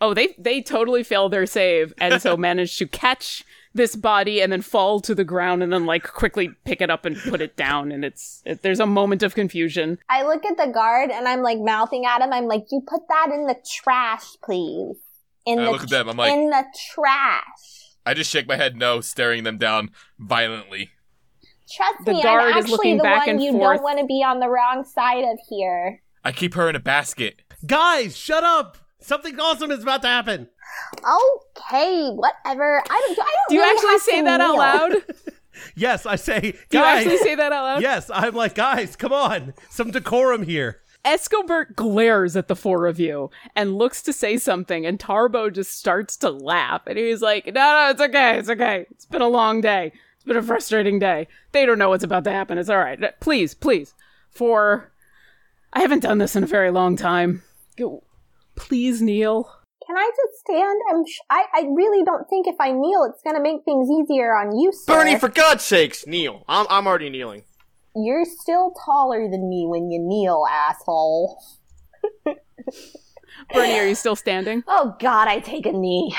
[0.00, 3.44] oh, they they totally fail their save, and so manage to catch
[3.76, 7.04] this body and then fall to the ground and then like quickly pick it up
[7.04, 9.98] and put it down, and it's it, there's a moment of confusion.
[10.08, 12.32] I look at the guard and I'm like mouthing at him.
[12.32, 14.96] I'm like, "You put that in the trash, please."
[15.46, 17.96] In And I the look at them, I'm like- in the trash.
[18.06, 20.90] I just shake my head no, staring them down violently.
[21.70, 23.76] Trust The me, guard I'm is actually looking the back one you forth.
[23.76, 26.02] don't want to be on the wrong side of here.
[26.22, 27.40] I keep her in a basket.
[27.66, 28.78] Guys, shut up!
[29.00, 30.48] Something awesome is about to happen.
[30.98, 32.82] Okay, whatever.
[32.90, 33.18] I don't.
[33.18, 33.48] I don't.
[33.48, 34.92] Do you really actually say to that out loud?
[35.76, 36.40] Yes, I say.
[36.68, 37.82] Do you actually say that out loud?
[37.82, 40.80] Yes, I'm like, guys, come on, some decorum here.
[41.04, 45.78] Escobert glares at the four of you and looks to say something, and Tarbaw just
[45.78, 46.82] starts to laugh.
[46.86, 48.38] And he's like, No, no, it's okay.
[48.38, 48.86] It's okay.
[48.90, 49.92] It's been a long day.
[50.16, 51.28] It's been a frustrating day.
[51.52, 52.56] They don't know what's about to happen.
[52.58, 52.98] It's all right.
[53.20, 53.94] Please, please.
[54.30, 54.90] For.
[55.72, 57.42] I haven't done this in a very long time.
[57.76, 58.02] Go-
[58.56, 59.50] Please kneel.
[59.86, 60.80] Can I just stand?
[60.90, 61.04] I'm.
[61.06, 61.44] Sh- I.
[61.54, 64.94] I really don't think if I kneel, it's gonna make things easier on you, sir.
[64.94, 66.44] Bernie, for God's sakes, kneel.
[66.48, 67.44] I'm, I'm already kneeling.
[67.96, 71.38] You're still taller than me when you kneel, asshole.
[73.52, 74.62] Bernie, are you still standing?
[74.68, 76.14] Oh God, I take a knee.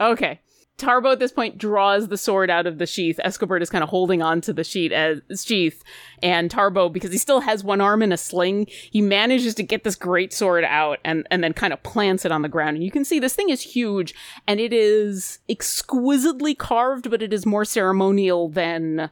[0.00, 0.40] Okay.
[0.82, 3.20] Tarbaw at this point draws the sword out of the sheath.
[3.24, 5.82] Escobert is kind of holding on to the as sheath,
[6.22, 9.84] and Tarbaw, because he still has one arm in a sling, he manages to get
[9.84, 12.76] this great sword out and and then kind of plants it on the ground.
[12.76, 14.14] And you can see this thing is huge,
[14.46, 19.08] and it is exquisitely carved, but it is more ceremonial than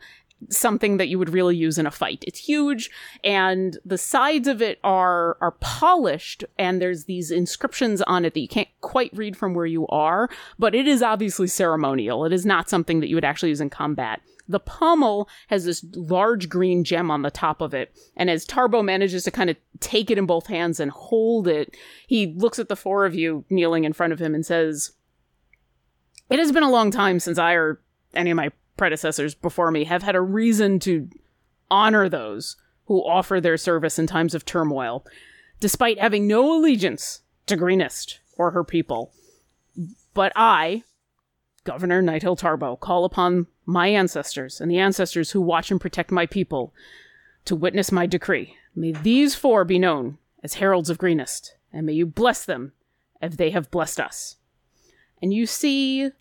[0.49, 2.25] something that you would really use in a fight.
[2.27, 2.91] It's huge
[3.23, 8.41] and the sides of it are are polished and there's these inscriptions on it that
[8.41, 12.25] you can't quite read from where you are, but it is obviously ceremonial.
[12.25, 14.21] It is not something that you would actually use in combat.
[14.49, 17.95] The pommel has this large green gem on the top of it.
[18.17, 21.77] And as Tarbaw manages to kind of take it in both hands and hold it,
[22.09, 24.93] he looks at the four of you kneeling in front of him and says,
[26.29, 27.81] It has been a long time since I or
[28.13, 28.51] any of my
[28.81, 31.07] predecessors before me have had a reason to
[31.71, 35.05] honor those who offer their service in times of turmoil,
[35.61, 39.13] despite having no allegiance to Greenest or her people.
[40.15, 40.83] But I,
[41.65, 46.25] Governor Nighthill Tarbaw, call upon my ancestors and the ancestors who watch and protect my
[46.25, 46.73] people
[47.45, 48.57] to witness my decree.
[48.75, 52.73] May these four be known as heralds of Greenest, and may you bless them
[53.21, 54.37] as they have blessed us.
[55.21, 56.13] And you see,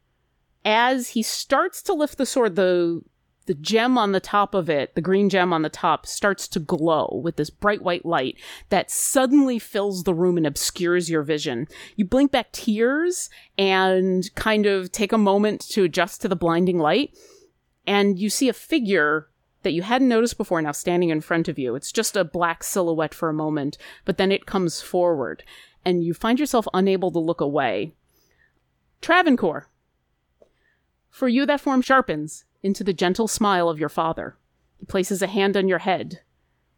[0.66, 3.02] as he starts to lift the sword, the
[3.50, 6.60] the gem on the top of it, the green gem on the top, starts to
[6.60, 8.38] glow with this bright white light
[8.70, 11.68] that suddenly fills the room and obscures your vision.
[11.96, 16.78] You blink back tears and kind of take a moment to adjust to the blinding
[16.78, 17.18] light,
[17.88, 19.30] and you see a figure
[19.64, 21.74] that you hadn't noticed before now standing in front of you.
[21.74, 25.44] It's just a black silhouette for a moment, but then it comes forward,
[25.84, 27.94] and you find yourself unable to look away.
[29.02, 29.70] Travancore.
[31.10, 34.38] For you, that form sharpens into the gentle smile of your father.
[34.78, 36.22] He places a hand on your head,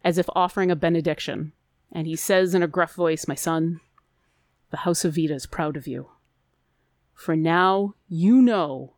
[0.03, 1.53] as if offering a benediction,
[1.91, 3.81] and he says in a gruff voice, My son,
[4.69, 6.09] the House of Vita is proud of you.
[7.13, 8.93] For now you know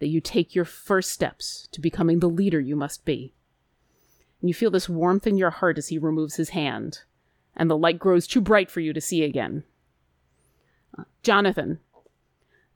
[0.00, 3.34] that you take your first steps to becoming the leader you must be.
[4.40, 7.00] And you feel this warmth in your heart as he removes his hand,
[7.54, 9.64] and the light grows too bright for you to see again.
[10.98, 11.80] Uh, Jonathan,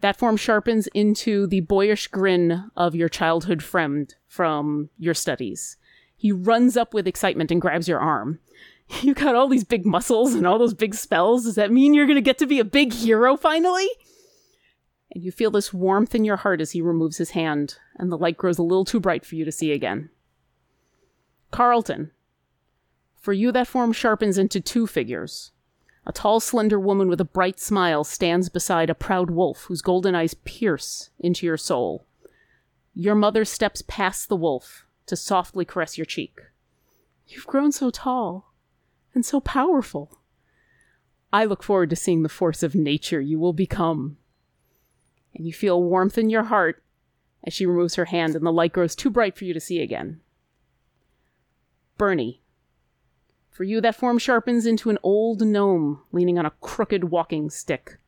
[0.04, 5.78] that form sharpens into the boyish grin of your childhood friend from your studies.
[6.14, 8.38] He runs up with excitement and grabs your arm.
[9.00, 11.44] You got all these big muscles and all those big spells.
[11.44, 13.88] Does that mean you're going to get to be a big hero finally?
[15.10, 18.18] And you feel this warmth in your heart as he removes his hand, and the
[18.18, 20.10] light grows a little too bright for you to see again.
[21.50, 22.10] Carlton,
[23.16, 25.52] for you that form sharpens into two figures.
[26.06, 30.14] A tall, slender woman with a bright smile stands beside a proud wolf whose golden
[30.14, 32.06] eyes pierce into your soul.
[32.92, 36.40] Your mother steps past the wolf to softly caress your cheek.
[37.26, 38.52] You've grown so tall
[39.14, 40.20] and so powerful.
[41.32, 44.18] I look forward to seeing the force of nature you will become.
[45.34, 46.82] And you feel warmth in your heart
[47.42, 49.80] as she removes her hand and the light grows too bright for you to see
[49.80, 50.20] again.
[51.96, 52.42] Bernie,
[53.54, 57.98] for you, that form sharpens into an old gnome leaning on a crooked walking stick.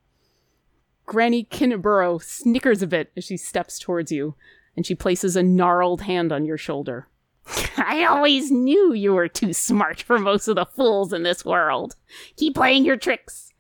[1.07, 4.35] Granny Kinnaburo snickers a bit as she steps towards you,
[4.77, 7.07] and she places a gnarled hand on your shoulder.
[7.77, 11.95] I always knew you were too smart for most of the fools in this world.
[12.37, 13.53] Keep playing your tricks.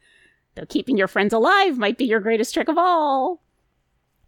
[0.56, 3.44] Though keeping your friends alive might be your greatest trick of all.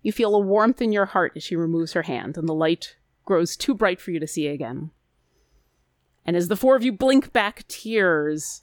[0.02, 2.98] You feel a warmth in your heart as she removes her hand, and the light
[3.24, 4.92] grows too bright for you to see again.
[6.28, 8.60] And as the four of you blink back tears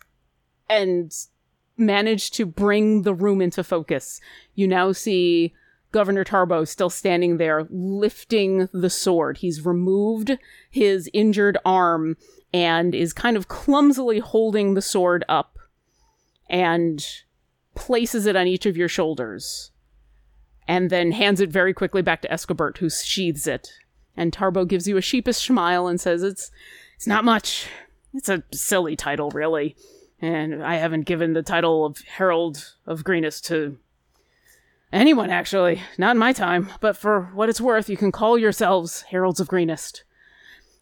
[0.70, 1.12] and
[1.76, 4.22] manage to bring the room into focus,
[4.54, 5.52] you now see
[5.92, 9.38] Governor Tarbaw still standing there lifting the sword.
[9.38, 10.38] He's removed
[10.70, 12.18] his injured arm
[12.54, 15.58] and is kind of clumsily holding the sword up
[16.48, 17.04] and
[17.74, 19.72] places it on each of your shoulders.
[20.68, 23.72] And then hands it very quickly back to Escobert, who sheathes it.
[24.16, 26.52] And Tarbaw gives you a sheepish smile and says, It's
[27.06, 27.68] it's not much.
[28.16, 29.76] It's a silly title, really.
[30.20, 33.78] And I haven't given the title of Herald of Greenest to
[34.92, 35.84] anyone, actually.
[36.00, 36.72] Not in my time.
[36.82, 40.04] But for what it's worth, you can call yourselves Heralds of Greenest.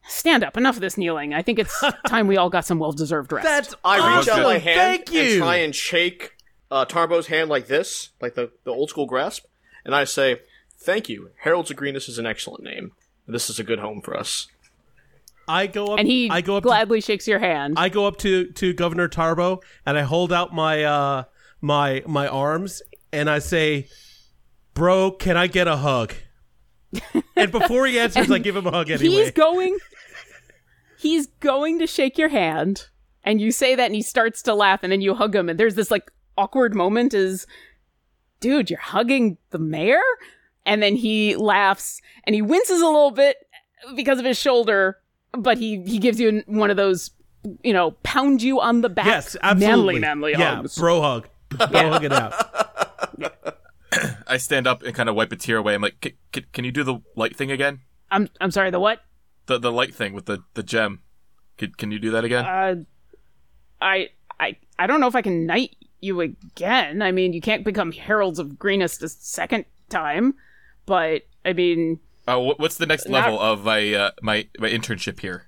[0.07, 0.55] Stand up.
[0.55, 1.33] Enough of this kneeling.
[1.33, 3.43] I think it's time we all got some well-deserved rest.
[3.45, 4.43] That's I reach out awesome.
[4.43, 5.21] my hand Thank you.
[5.23, 6.37] and try and shake
[6.71, 9.43] uh, Tarbaw's hand like this, like the, the old school grasp,
[9.83, 10.39] and I say,
[10.77, 11.31] "Thank you.
[11.41, 12.93] Heralds of Greenest is an excellent name.
[13.27, 14.47] This is a good home for us."
[15.47, 17.75] I go up and he I go up gladly shakes your hand.
[17.77, 21.23] I go up to to Governor Tarbaw and I hold out my uh
[21.61, 23.87] my my arms and I say,
[24.73, 26.13] "Bro, can I get a hug?"
[27.35, 29.09] and before he answers, I give him a hug anyway.
[29.09, 29.77] He's going
[31.03, 32.87] He's going to shake your hand
[33.25, 35.59] and you say that and he starts to laugh and then you hug him and
[35.59, 37.45] there's this like awkward moment is
[38.39, 40.01] dude, you're hugging the mayor?
[40.65, 43.35] And then he laughs and he winces a little bit
[43.97, 44.97] because of his shoulder
[45.37, 47.11] but he he gives you one of those
[47.63, 50.77] you know pound you on the back yes absolutely manly manly yeah hugs.
[50.77, 51.89] bro hug bro Yeah.
[51.89, 52.33] hug it out
[54.27, 55.75] I stand up and kind of wipe a tear away.
[55.75, 57.81] I'm like, "C- c- can you do the light thing again?
[58.09, 59.01] I'm I'm sorry the what
[59.45, 61.01] The the light thing with the, the gem.
[61.59, 62.43] Can, can you do that again?
[62.45, 62.75] uh
[63.81, 67.63] I I I don't know if I can knight you again I mean you can't
[67.63, 70.33] become heralds of greenest a second time
[70.87, 75.19] but I mean Uh, what's the next Not- level of my uh, my my internship
[75.19, 75.47] here?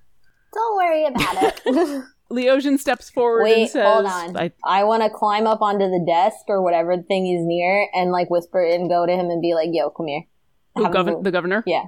[0.53, 1.61] Don't worry about it.
[2.31, 4.35] Leosian steps forward and Wait, says, hold on.
[4.35, 8.11] I, I, want to climb up onto the desk or whatever thing he's near and
[8.11, 10.23] like whisper and go to him and be like, "Yo, come here."
[10.75, 11.23] who, Have him govern- move.
[11.23, 11.63] the governor?
[11.67, 11.83] Yeah.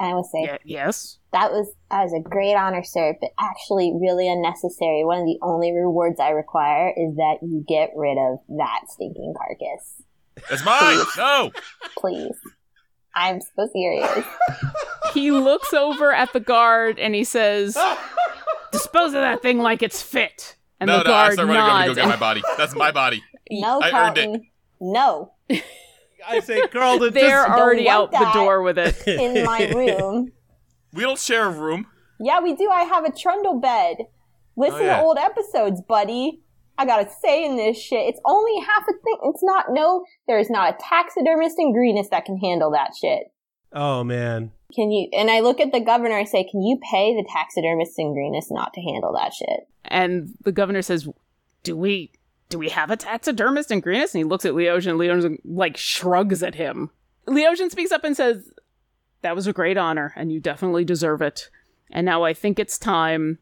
[0.00, 1.18] And I would say, Yeah, yes.
[1.32, 5.04] that was that was a great honor, sir, but actually really unnecessary.
[5.04, 9.32] One of the only rewards I require is that you get rid of that stinking
[9.36, 10.02] carcass,
[10.50, 10.98] That's mine.
[11.16, 11.52] no.
[11.98, 12.34] please.
[13.14, 14.24] I'm so serious.
[15.12, 17.76] He looks over at the guard and he says,
[18.70, 21.10] "Dispose of that thing like it's fit." And no, the no.
[21.10, 22.42] I guard start running over to go get my body.
[22.56, 23.22] That's my body.
[23.50, 24.40] No, I earned it.
[24.80, 25.32] No.
[26.26, 29.06] I say, Carlton, They're just already out the door with it.
[29.06, 30.32] In my room.
[30.94, 31.86] We don't share a room.
[32.18, 32.70] Yeah, we do.
[32.70, 33.96] I have a trundle bed.
[34.56, 34.96] Listen Oh, yeah.
[34.98, 36.40] to old episodes, buddy.
[36.78, 39.18] I gotta say in this shit, it's only half a thing.
[39.24, 43.30] It's not, no, there's not a taxidermist in Greenest that can handle that shit.
[43.72, 44.52] Oh man.
[44.74, 47.98] Can you, and I look at the governor, I say, can you pay the taxidermist
[47.98, 49.68] in Greenest not to handle that shit?
[49.84, 51.08] And the governor says,
[51.62, 52.12] "Do we
[52.48, 54.96] do we have a taxidermist in Greenest?" And he looks at Leosian.
[54.96, 56.90] Leosian like shrugs at him.
[57.26, 58.50] Leosian speaks up and says,
[59.22, 61.50] "That was a great honor, and you definitely deserve it.
[61.90, 63.38] And now I think it's time."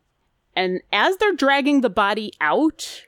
[0.57, 3.05] And as they're dragging the body out,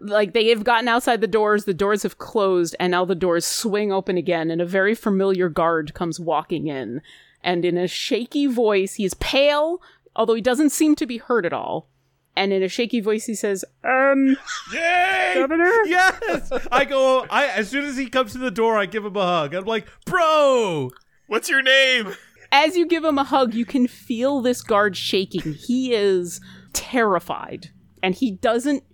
[0.00, 3.46] like they have gotten outside the doors, the doors have closed, and now the doors
[3.46, 7.00] swing open again, and a very familiar guard comes walking in.
[7.42, 9.80] And in a shaky voice, he's pale,
[10.16, 11.88] although he doesn't seem to be hurt at all.
[12.36, 14.36] And in a shaky voice, he says, "Um,
[14.72, 15.32] Yay!
[15.34, 15.72] Governor?
[15.86, 16.50] Yes!
[16.72, 19.22] I go I as soon as he comes to the door, I give him a
[19.22, 19.54] hug.
[19.54, 20.90] I'm like, bro!
[21.26, 22.14] What's your name?
[22.54, 25.54] as you give him a hug, you can feel this guard shaking.
[25.54, 26.40] He is
[26.72, 27.70] terrified,
[28.02, 28.84] and he doesn't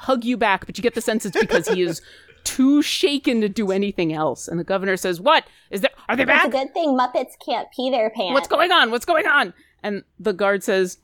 [0.00, 2.00] hug you back, but you get the sense it's because he is
[2.44, 4.48] too shaken to do anything else.
[4.48, 5.90] And the governor says, "What is there?
[6.08, 8.32] Are they That's a good thing Muppets can't pee their pants.
[8.32, 8.90] What's going on?
[8.90, 10.98] What's going on?" And the guard says,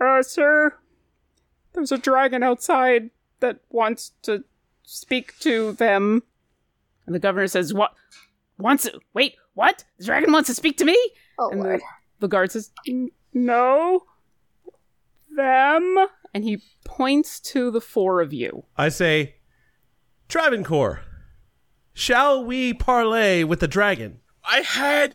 [0.00, 0.76] "Uh, sir,
[1.72, 4.44] there's a dragon outside that wants to
[4.84, 6.22] speak to them."
[7.06, 7.94] And the governor says, "What?
[8.58, 9.00] Wants to?
[9.12, 9.84] Wait, what?
[9.98, 10.96] The dragon wants to speak to me?"
[11.38, 11.80] Oh, and Lord.
[11.80, 11.84] the,
[12.20, 12.70] the guard says,
[13.32, 14.04] "No,
[15.36, 18.64] them." And he points to the four of you.
[18.76, 19.36] I say,
[20.28, 21.02] Travancore,
[21.92, 24.18] shall we parlay with the dragon?
[24.44, 25.14] I had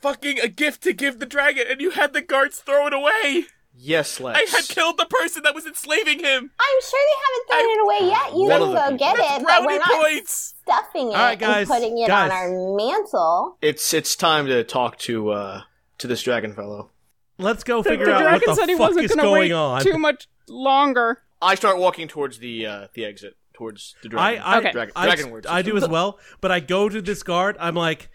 [0.00, 3.44] fucking a gift to give the dragon, and you had the guards throw it away.
[3.80, 4.36] Yes, Lex.
[4.36, 6.50] I had killed the person that was enslaving him.
[6.58, 8.32] I'm sure they haven't thrown it away yet.
[8.32, 8.98] You One can of go people.
[8.98, 10.54] get That's it, but we're brownie not points.
[10.62, 12.30] stuffing it All right, guys, and putting it guys.
[12.32, 13.58] on our mantle.
[13.62, 15.62] It's it's time to talk to uh
[15.98, 16.90] to this dragon fellow.
[17.38, 19.18] Let's go The, figure the out what dragon the said he fuck wasn't is going
[19.18, 19.82] to going wait on.
[19.82, 21.22] too much longer.
[21.40, 24.42] I start walking towards the uh the exit, towards the I dragon.
[24.44, 24.72] I, Okay.
[24.72, 25.46] dragon, I, dragon words.
[25.48, 27.56] I do as well, but I go to this guard.
[27.60, 28.08] I'm like,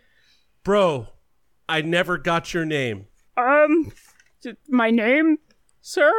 [0.63, 1.07] bro,
[1.69, 3.07] I never got your name.
[3.37, 3.91] Um,
[4.67, 5.37] my name,
[5.81, 6.11] sir?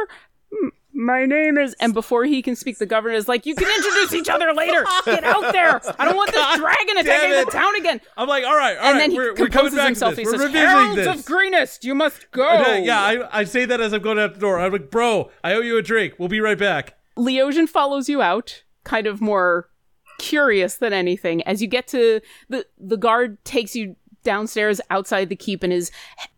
[0.95, 1.75] My name is.
[1.81, 4.85] And before he can speak, the governor is like, You can introduce each other later.
[5.05, 5.81] Get out there.
[5.99, 7.99] I don't want this dragon attacking the town again.
[8.15, 10.15] I'm like, all right, all and right, then he we're, we're coming composes back himself.
[10.15, 10.23] He.
[10.23, 11.19] We're says, revisiting Heralds this.
[11.19, 12.47] of Greenest, you must go.
[12.47, 14.59] Uh, yeah, I, I say that as I'm going out the door.
[14.59, 16.13] I'm like, bro, I owe you a drink.
[16.17, 16.97] We'll be right back.
[17.17, 19.69] Leosian follows you out, kind of more
[20.17, 21.41] curious than anything.
[21.43, 25.89] As you get to the the guard takes you downstairs outside the keep and is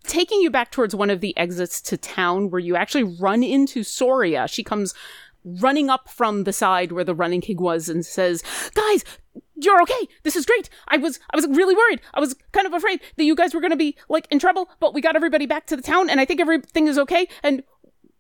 [0.04, 3.84] taking you back towards one of the exits to town where you actually run into
[3.84, 4.48] Soria.
[4.48, 4.94] She comes
[5.44, 8.44] running up from the side where the running king was and says,
[8.76, 9.04] "Guys,
[9.56, 10.08] you're okay.
[10.24, 10.70] This is great.
[10.90, 12.02] I was I was really worried.
[12.14, 14.70] I was kind of afraid that you guys were going to be like in trouble,
[14.80, 17.28] but we got everybody back to the town and I think everything is okay.
[17.42, 17.64] And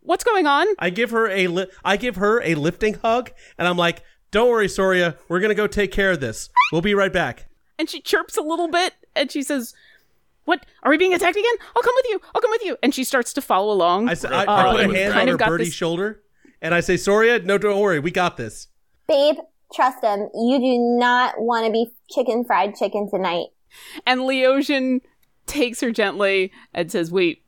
[0.01, 3.67] what's going on?" I give her a li- I give her a lifting hug, and
[3.67, 5.17] I'm like, don't worry, Soria.
[5.29, 6.49] We're gonna go take care of this.
[6.71, 7.46] We'll be right back.
[7.79, 9.73] And she chirps a little bit and she says,
[10.45, 10.65] "What?
[10.83, 11.55] Are we being attacked again?
[11.75, 12.21] I'll come with you.
[12.35, 14.09] I'll come with you." And she starts to follow along.
[14.09, 15.75] I, s- I- Uh, I put a hand kind on of her got birdie's this-
[15.75, 16.21] shoulder,
[16.61, 18.67] and I say, Soria, no, don't worry, we got this.
[19.07, 19.35] Babe,
[19.73, 20.29] trust him.
[20.33, 23.47] You do not want to be chicken fried chicken tonight.
[24.05, 25.01] And Leosian
[25.45, 27.43] takes her gently and says, "Wait,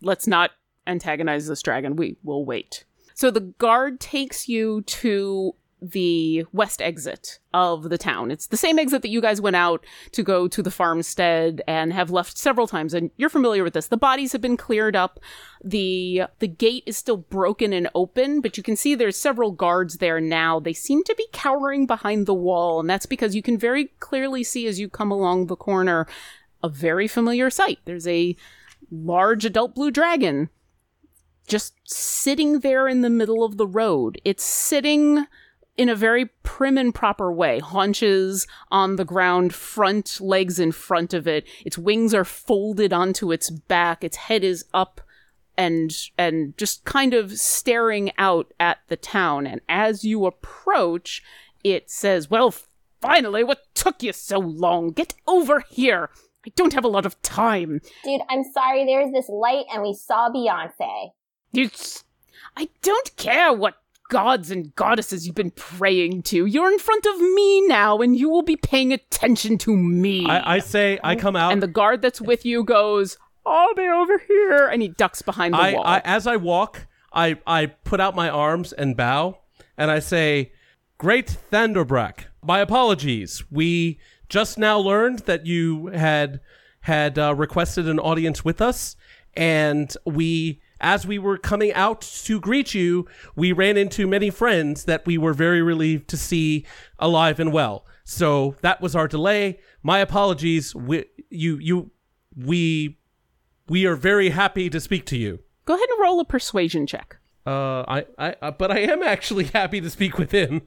[0.00, 0.50] let's not
[0.86, 1.96] antagonize this dragon.
[1.96, 2.84] We will wait."
[3.14, 8.30] So the guard takes you to the west exit of the town.
[8.30, 11.92] It's the same exit that you guys went out to go to the farmstead and
[11.92, 13.88] have left several times and you're familiar with this.
[13.88, 15.18] The bodies have been cleared up.
[15.62, 19.98] The the gate is still broken and open, but you can see there's several guards
[19.98, 20.60] there now.
[20.60, 24.44] They seem to be cowering behind the wall, and that's because you can very clearly
[24.44, 26.06] see as you come along the corner
[26.62, 27.80] a very familiar sight.
[27.84, 28.36] There's a
[28.90, 30.48] large adult blue dragon
[31.48, 34.20] just sitting there in the middle of the road.
[34.24, 35.26] It's sitting
[35.76, 37.58] in a very prim and proper way.
[37.58, 41.46] Haunches on the ground, front legs in front of it.
[41.64, 44.04] Its wings are folded onto its back.
[44.04, 45.00] Its head is up
[45.56, 49.46] and and just kind of staring out at the town.
[49.46, 51.22] And as you approach,
[51.64, 52.54] it says, "Well,
[53.00, 54.90] finally, what took you so long?
[54.90, 56.10] Get over here.
[56.44, 58.84] I don't have a lot of time." Dude, I'm sorry.
[58.84, 61.12] There's this light, and we saw Beyonce.
[61.52, 61.70] You
[62.56, 63.81] I don't care what
[64.12, 66.44] gods and goddesses you've been praying to.
[66.44, 70.26] You're in front of me now, and you will be paying attention to me.
[70.26, 73.88] I, I say I come out and the guard that's with you goes, "I'll be
[73.88, 75.84] over here," and he ducks behind the I, wall.
[75.86, 79.38] I as I walk, I I put out my arms and bow,
[79.78, 80.52] and I say,
[80.98, 83.42] "Great Thunderbrak, my apologies.
[83.50, 83.98] We
[84.28, 86.40] just now learned that you had
[86.80, 88.94] had uh, requested an audience with us,
[89.34, 93.06] and we." As we were coming out to greet you,
[93.36, 96.66] we ran into many friends that we were very relieved to see
[96.98, 97.86] alive and well.
[98.04, 99.60] So that was our delay.
[99.82, 100.74] My apologies.
[100.74, 101.90] We, you, you,
[102.36, 102.98] we,
[103.68, 105.38] we are very happy to speak to you.
[105.64, 107.16] Go ahead and roll a persuasion check.
[107.46, 110.62] Uh, I, I, uh, but I am actually happy to speak with him.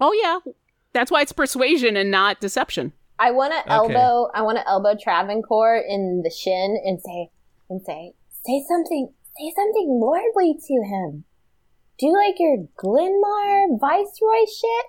[0.00, 0.52] Oh yeah,
[0.92, 2.92] that's why it's persuasion and not deception.
[3.18, 3.94] I want to Okay.
[3.94, 4.30] elbow.
[4.34, 7.30] I want to elbow Travancore in the shin and say,
[7.68, 8.12] and say,
[8.46, 11.24] say something, say something lordly to him.
[11.98, 14.86] Do you like your Glenmar Viceroy shit.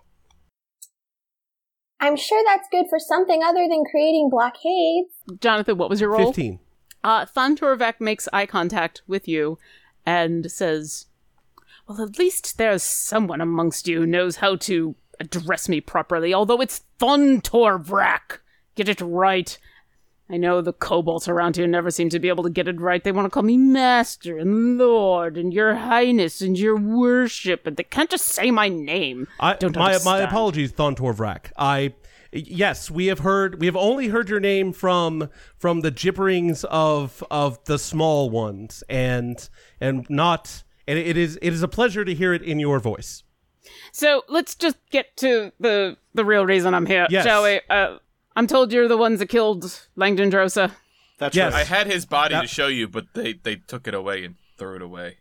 [2.00, 5.41] I'm sure that's good for something other than creating blockades.
[5.41, 6.28] Jonathan, what was your role?
[6.28, 6.60] Fifteen.
[7.04, 9.58] Uh, Thontorvek makes eye contact with you
[10.06, 11.08] and says,
[11.88, 16.62] Well, at least there's someone amongst you who knows how to address me properly, although
[16.62, 18.39] it's Thontorvrak.
[18.76, 19.58] Get it right.
[20.32, 23.04] I know the kobolds around here never seem to be able to get it right.
[23.04, 27.78] They want to call me Master and Lord and Your Highness and Your Worship, but
[27.78, 29.28] they can't just say my name.
[29.40, 30.24] I, Don't my my understand.
[30.26, 31.52] apologies, Thontorvrak.
[31.58, 31.94] I
[32.32, 37.24] yes, we have heard we have only heard your name from from the gibberings of
[37.32, 39.50] of the small ones and
[39.82, 43.24] and not and it is it is a pleasure to hear it in your voice.
[43.92, 47.26] So let's just get to the the real reason I'm here, Yes.
[47.26, 47.62] shall we?
[47.68, 47.98] Uh,
[48.36, 49.64] I'm told you're the ones that killed
[49.98, 50.72] Langdedrosa.
[51.18, 51.54] That's Yes.
[51.54, 54.36] I had his body That- to show you, but they, they took it away and
[54.58, 55.18] threw it away.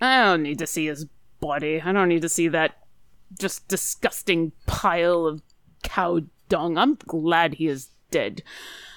[0.00, 1.06] I don't need to see his
[1.40, 1.80] body.
[1.80, 2.76] I don't need to see that
[3.38, 5.42] just disgusting pile of
[5.82, 6.76] cow dung.
[6.78, 8.42] I'm glad he is dead.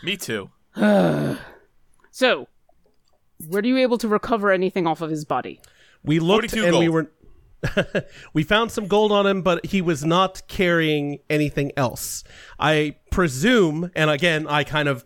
[0.04, 0.50] Me too.
[2.16, 2.48] So,
[3.48, 5.60] were you able to recover anything off of his body?
[6.04, 6.94] We looked 42 and we gold.
[6.94, 7.12] were
[8.34, 12.24] we found some gold on him, but he was not carrying anything else.
[12.60, 15.06] I presume, and again, I kind of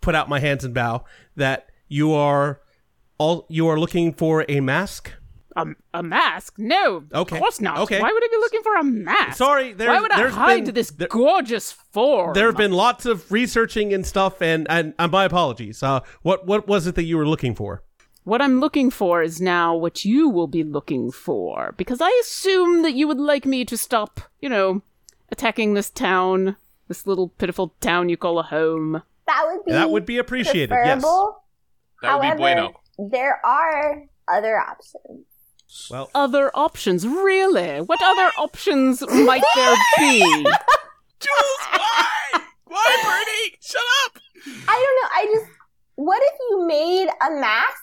[0.00, 1.04] put out my hands and bow
[1.36, 2.60] that you are
[3.18, 5.12] all you are looking for a mask.
[5.56, 6.54] A, a mask?
[6.58, 7.36] No, Okay.
[7.36, 7.78] of course not.
[7.78, 8.00] Okay.
[8.00, 9.36] Why would I be looking for a mask?
[9.38, 12.34] Sorry, there's- Why would I hide been- this there- gorgeous form?
[12.34, 15.80] There have been lots of researching and stuff, and and, and my apologies.
[15.82, 17.84] Uh, what what was it that you were looking for?
[18.24, 22.82] What I'm looking for is now what you will be looking for, because I assume
[22.82, 24.80] that you would like me to stop, you know,
[25.30, 26.56] attacking this town,
[26.88, 29.02] this little pitiful town you call a home.
[29.26, 30.70] That would be That would be appreciated.
[30.70, 30.84] Yes.
[31.02, 31.42] preferable.
[32.02, 32.72] That would However, be bueno.
[32.98, 35.26] there are other options.
[35.90, 37.78] Well, Other options, really?
[37.80, 40.20] What other options might there be?
[41.20, 42.40] Jules, why?
[42.66, 43.56] Why, Bernie?
[43.60, 44.18] Shut up!
[44.68, 45.08] I don't know.
[45.12, 45.50] I just.
[45.96, 47.78] What if you made a mask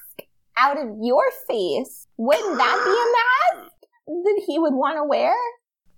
[0.62, 2.08] out of your face?
[2.18, 3.72] Wouldn't that be a mask
[4.08, 5.34] that he would want to wear?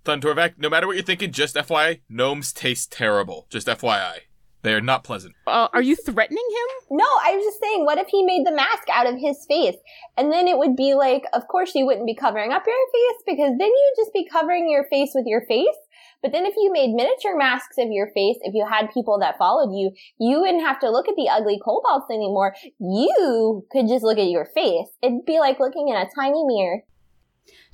[0.04, 3.46] Thuntorvak, no matter what you're thinking, just FYI, gnomes taste terrible.
[3.50, 4.20] Just FYI.
[4.62, 5.34] They are not pleasant.
[5.46, 6.96] Uh, are you threatening him?
[6.96, 9.76] No, I was just saying, what if he made the mask out of his face?
[10.16, 13.22] And then it would be like, of course you wouldn't be covering up your face
[13.26, 15.76] because then you'd just be covering your face with your face.
[16.24, 19.36] But then if you made miniature masks of your face, if you had people that
[19.36, 22.54] followed you, you wouldn't have to look at the ugly kobolds anymore.
[22.80, 24.88] You could just look at your face.
[25.02, 26.78] It'd be like looking in a tiny mirror.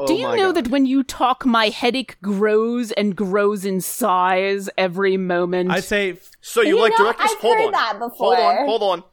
[0.00, 0.64] Oh Do Oh you my know God.
[0.64, 5.70] that when you talk, my headache grows and grows in size every moment?
[5.70, 7.30] I say So you, You like know, directness?
[7.30, 7.72] I've hold heard on.
[7.72, 8.34] that before.
[8.34, 9.04] Hold on, hold on.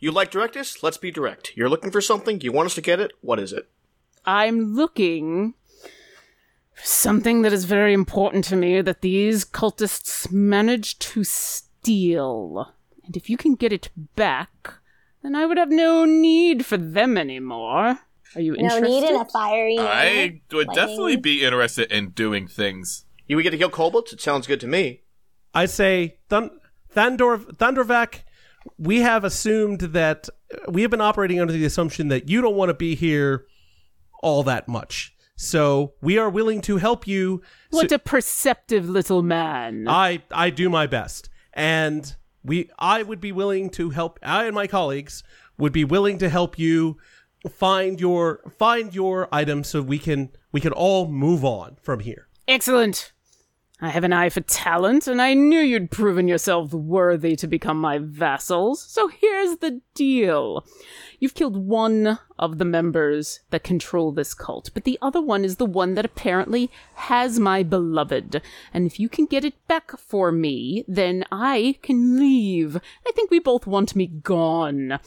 [0.00, 0.82] You like directness?
[0.82, 1.56] Let's be direct.
[1.56, 2.40] You're looking for something.
[2.40, 3.12] You want us to get it.
[3.20, 3.68] What is it?
[4.24, 5.61] I'm looking for
[6.76, 12.72] something that is very important to me that these cultists managed to steal.
[13.04, 14.74] And if you can get it back,
[15.22, 17.98] then I would have no need for them anymore.
[18.34, 18.82] Are you No interested?
[18.88, 19.78] need in a fiery.
[19.78, 20.74] I would lightning.
[20.74, 23.04] definitely be interested in doing things.
[23.28, 24.12] You would get to kill kobolds?
[24.12, 25.02] It sounds good to me.
[25.54, 26.58] I say, Thun-
[26.94, 28.20] Thandor Thundervac,
[28.78, 30.28] we have assumed that
[30.68, 33.46] we have been operating under the assumption that you don't want to be here
[34.22, 35.14] all that much.
[35.36, 37.42] So we are willing to help you.
[37.70, 39.86] What a perceptive little man.
[39.88, 42.14] I I do my best, and
[42.44, 44.18] we I would be willing to help.
[44.22, 45.22] I and my colleagues
[45.58, 46.98] would be willing to help you
[47.50, 52.28] find your find your items so we can we can all move on from here.
[52.46, 53.12] Excellent.
[53.84, 57.80] I have an eye for talent, and I knew you'd proven yourselves worthy to become
[57.80, 58.80] my vassals.
[58.80, 60.64] So here's the deal.
[61.18, 65.56] You've killed one of the members that control this cult, but the other one is
[65.56, 68.40] the one that apparently has my beloved.
[68.72, 72.76] And if you can get it back for me, then I can leave.
[73.04, 75.00] I think we both want me gone.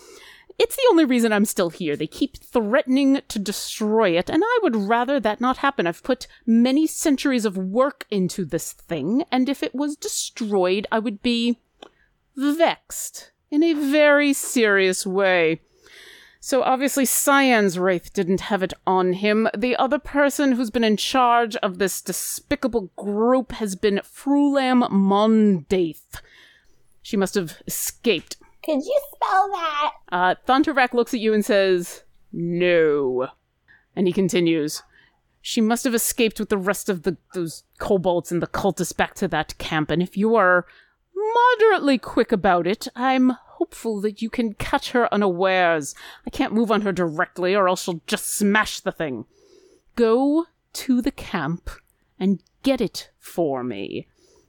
[0.57, 1.95] It's the only reason I'm still here.
[1.95, 5.85] They keep threatening to destroy it, and I would rather that not happen.
[5.85, 10.99] I've put many centuries of work into this thing, and if it was destroyed, I
[10.99, 11.59] would be
[12.37, 15.61] vexed in a very serious way.
[16.39, 19.49] So obviously Cyanwrath didn't have it on him.
[19.57, 26.21] The other person who's been in charge of this despicable group has been Frulam Mondath.
[27.01, 28.37] She must have escaped.
[28.65, 29.93] Could you spell that?
[30.11, 30.35] Uh,
[30.93, 32.03] looks at you and says,
[32.33, 33.27] No.
[33.95, 34.81] And he continues,
[35.41, 39.13] She must have escaped with the rest of the those kobolds and the cultists back
[39.15, 40.65] to that camp, and if you are
[41.15, 45.93] moderately quick about it, I'm hopeful that you can catch her unawares.
[46.25, 49.25] I can't move on her directly, or else she'll just smash the thing.
[49.95, 51.69] Go to the camp
[52.19, 54.07] and get it for me.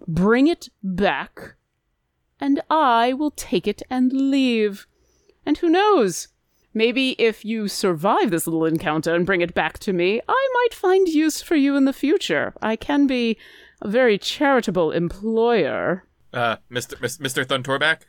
[0.09, 1.56] Bring it back,
[2.41, 4.87] and I will take it and leave.
[5.45, 6.29] And who knows?
[6.75, 10.75] Maybe if you survive this little encounter and bring it back to me, I might
[10.75, 12.53] find use for you in the future.
[12.61, 13.39] I can be
[13.81, 16.05] a very charitable employer.
[16.35, 17.01] Uh, Mr.
[17.01, 17.47] Mis- Mr.
[17.47, 18.03] Thuntorback?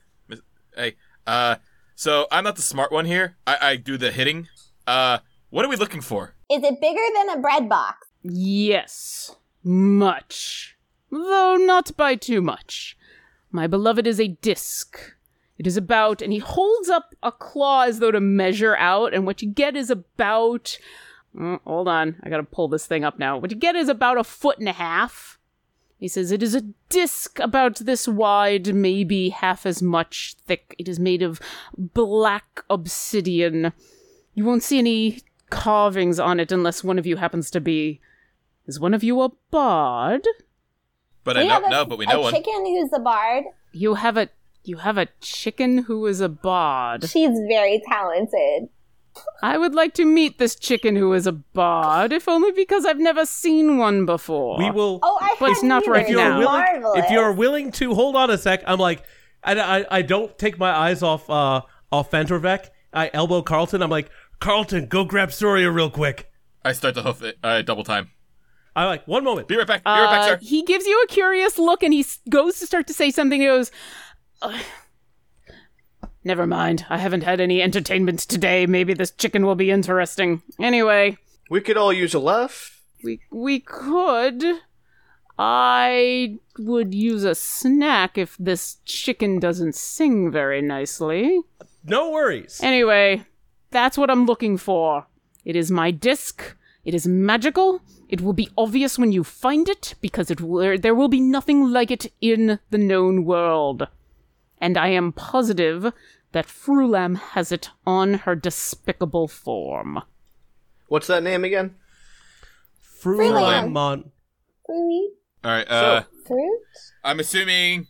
[0.76, 1.56] Hey, uh,
[1.96, 3.38] so I'm not the smart one here.
[3.48, 4.50] I, I do the hitting.
[4.86, 5.20] Uh,
[5.50, 6.36] what are we looking for?
[6.52, 8.08] Is it bigger than a bread box?
[8.24, 10.76] Yes, much.
[11.10, 12.97] Though not by too much.
[13.58, 15.16] My beloved is a disc.
[15.58, 19.26] It is about, and he holds up a claw as though to measure out, and
[19.26, 20.78] what you get is about.
[21.36, 23.40] mm, hold on, I gotta pull this thing up now.
[23.40, 25.40] What you get is about a foot and a half.
[25.98, 30.76] He says it is a disc about this wide, maybe half as much thick.
[30.78, 31.42] It is made of
[31.76, 33.74] black obsidian.
[34.36, 38.02] You won't see any carvings on it unless one of you happens to be.
[38.68, 40.28] Is one of you a bard?
[41.28, 42.34] But we I know, have a, no, but we a know one.
[42.34, 43.44] chicken who's a bard.
[43.74, 44.30] You have a
[44.64, 47.04] you have a chicken who is a bard.
[47.10, 48.70] She's very talented.
[49.42, 53.00] I would like to meet this chicken who is a bard, if only because I've
[53.00, 54.58] never seen one before.
[54.60, 55.00] We will.
[55.04, 55.92] Oh, I But it's hadn't either.
[55.92, 56.38] right if you're now.
[56.40, 57.04] willing, Marvelous.
[57.06, 59.04] if you're willing to hold on a sec, I'm like,
[59.44, 61.62] I, I, I don't take my eyes off uh
[61.92, 62.70] off Fentorvec.
[62.94, 63.82] I elbow Carlton.
[63.82, 64.10] I'm like,
[64.40, 66.32] Carlton, go grab Soria real quick.
[66.64, 68.12] I start to hoof it, uh, double time.
[68.78, 69.48] I like one moment.
[69.48, 69.84] Be right back.
[69.84, 70.40] Be right back, Uh, sir.
[70.42, 73.42] he gives you a curious look and he goes to start to say something.
[73.42, 73.72] He goes,
[74.44, 74.62] "Ugh.
[76.24, 76.86] Never mind.
[76.90, 78.66] I haven't had any entertainment today.
[78.66, 80.42] Maybe this chicken will be interesting.
[80.60, 81.18] Anyway,
[81.50, 82.82] We could all use a laugh.
[83.04, 84.44] we we could.
[85.40, 91.42] I would use a snack if this chicken doesn't sing very nicely.
[91.84, 92.60] No worries.
[92.62, 93.24] Anyway,
[93.72, 95.08] that's what I'm looking for.
[95.46, 96.56] It is my disc.
[96.88, 97.82] It is magical.
[98.08, 101.70] It will be obvious when you find it because it will, there will be nothing
[101.70, 103.90] like it in the known world.
[104.60, 105.92] And I am positive
[106.32, 110.02] that Frulam has it on her despicable form.
[110.88, 111.76] What's that name again?
[113.02, 114.12] Frulam Mon.
[114.66, 115.12] Fruit?
[115.44, 115.70] All right.
[115.70, 116.62] Uh, Fruit?
[117.04, 117.88] I'm assuming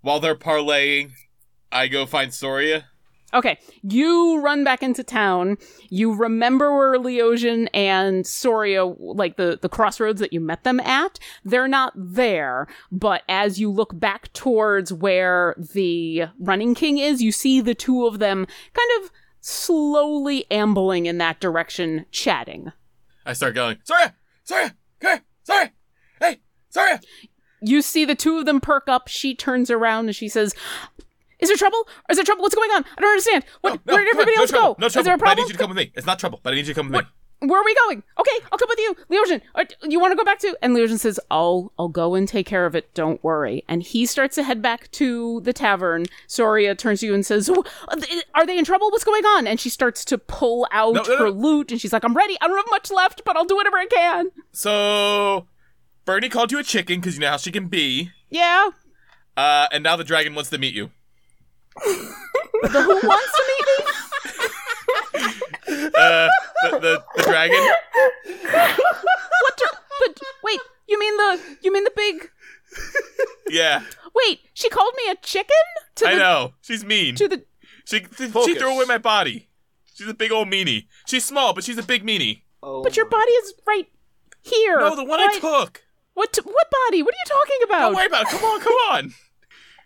[0.00, 1.10] while they're parlaying,
[1.70, 2.86] I go find Soria.
[3.34, 5.56] Okay, you run back into town.
[5.88, 11.18] You remember where Leosian and Soria, like the, the crossroads that you met them at.
[11.44, 17.32] They're not there, but as you look back towards where the Running King is, you
[17.32, 19.10] see the two of them kind of
[19.40, 22.72] slowly ambling in that direction, chatting.
[23.24, 24.14] I start going, Soria,
[24.44, 25.72] Soria, come here, Soria,
[26.20, 27.00] hey, Soria.
[27.62, 29.08] You see the two of them perk up.
[29.08, 30.54] She turns around and she says,
[31.42, 31.86] Is there trouble?
[32.08, 32.42] Is there trouble?
[32.42, 32.84] What's going on?
[32.96, 33.44] I don't understand.
[33.60, 34.80] What, No, where did on, everybody no else trouble, go?
[34.80, 35.92] No Is there a But I need you to come with me.
[35.94, 37.08] It's not trouble, but I need you to come with me.
[37.44, 38.04] Where are we going?
[38.20, 39.40] Okay, I'll come with you, Leosian.
[39.56, 40.56] uh, You want to go back to?
[40.62, 42.94] And Leosian says, "I'll, I'll go and take care of it.
[42.94, 46.06] Don't worry." And he starts to head back to the tavern.
[46.28, 47.64] Soria turns to you and says, "Oh,
[48.36, 48.92] "Are they in trouble?
[48.92, 51.18] What's going on?" And she starts to pull out No, no, no.
[51.18, 52.36] her loot, and she's like, "I'm ready.
[52.40, 55.48] I don't have much left, but I'll do whatever I can." So,
[56.04, 58.12] Bernie called you a chicken because you know how she can be.
[58.30, 58.68] Yeah.
[59.36, 60.92] Uh, and now the dragon wants to meet you
[61.76, 63.84] the who wants to meet me?
[65.96, 66.28] uh,
[66.62, 67.60] the, the, the dragon.
[68.42, 69.60] What?
[70.00, 72.30] But wait, you mean the you mean the big?
[73.48, 73.82] Yeah.
[74.14, 75.48] Wait, she called me a chicken.
[75.96, 77.14] To I the, know she's mean.
[77.16, 77.44] To the
[77.84, 79.48] she th- she threw away my body.
[79.94, 80.86] She's a big old meanie.
[81.06, 82.42] She's small, but she's a big meanie.
[82.62, 82.82] Oh.
[82.82, 83.88] But your body is right
[84.40, 84.78] here.
[84.78, 85.36] No, the one right?
[85.36, 85.82] I took.
[86.14, 86.32] What?
[86.32, 87.02] T- what body?
[87.02, 87.80] What are you talking about?
[87.80, 88.28] Don't worry about it.
[88.28, 89.14] Come on, come on.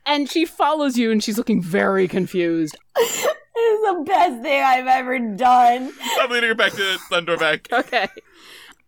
[0.06, 2.76] And she follows you and she's looking very confused.
[3.56, 5.90] This is the best thing I've ever done.
[6.20, 7.72] I'm leading her back to Thunderback.
[7.72, 8.06] Okay.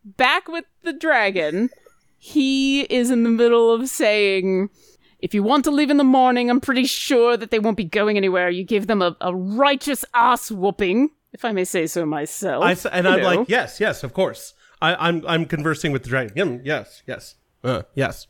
[0.04, 1.70] Back with the dragon.
[2.18, 4.68] He is in the middle of saying,
[5.20, 7.84] if you want to leave in the morning, I'm pretty sure that they won't be
[7.84, 8.50] going anywhere.
[8.50, 12.62] You give them a, a righteous ass whooping, if I may say so myself.
[12.62, 13.24] I s- and You I'm know.
[13.40, 14.52] like, yes, yes, of course.
[14.82, 16.60] I, I'm I'm conversing with the dragon.
[16.62, 18.26] Yes, yes, uh, yes.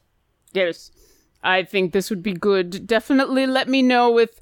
[0.52, 0.92] Yes.
[1.42, 2.86] I think this would be good.
[2.86, 4.40] Definitely let me know with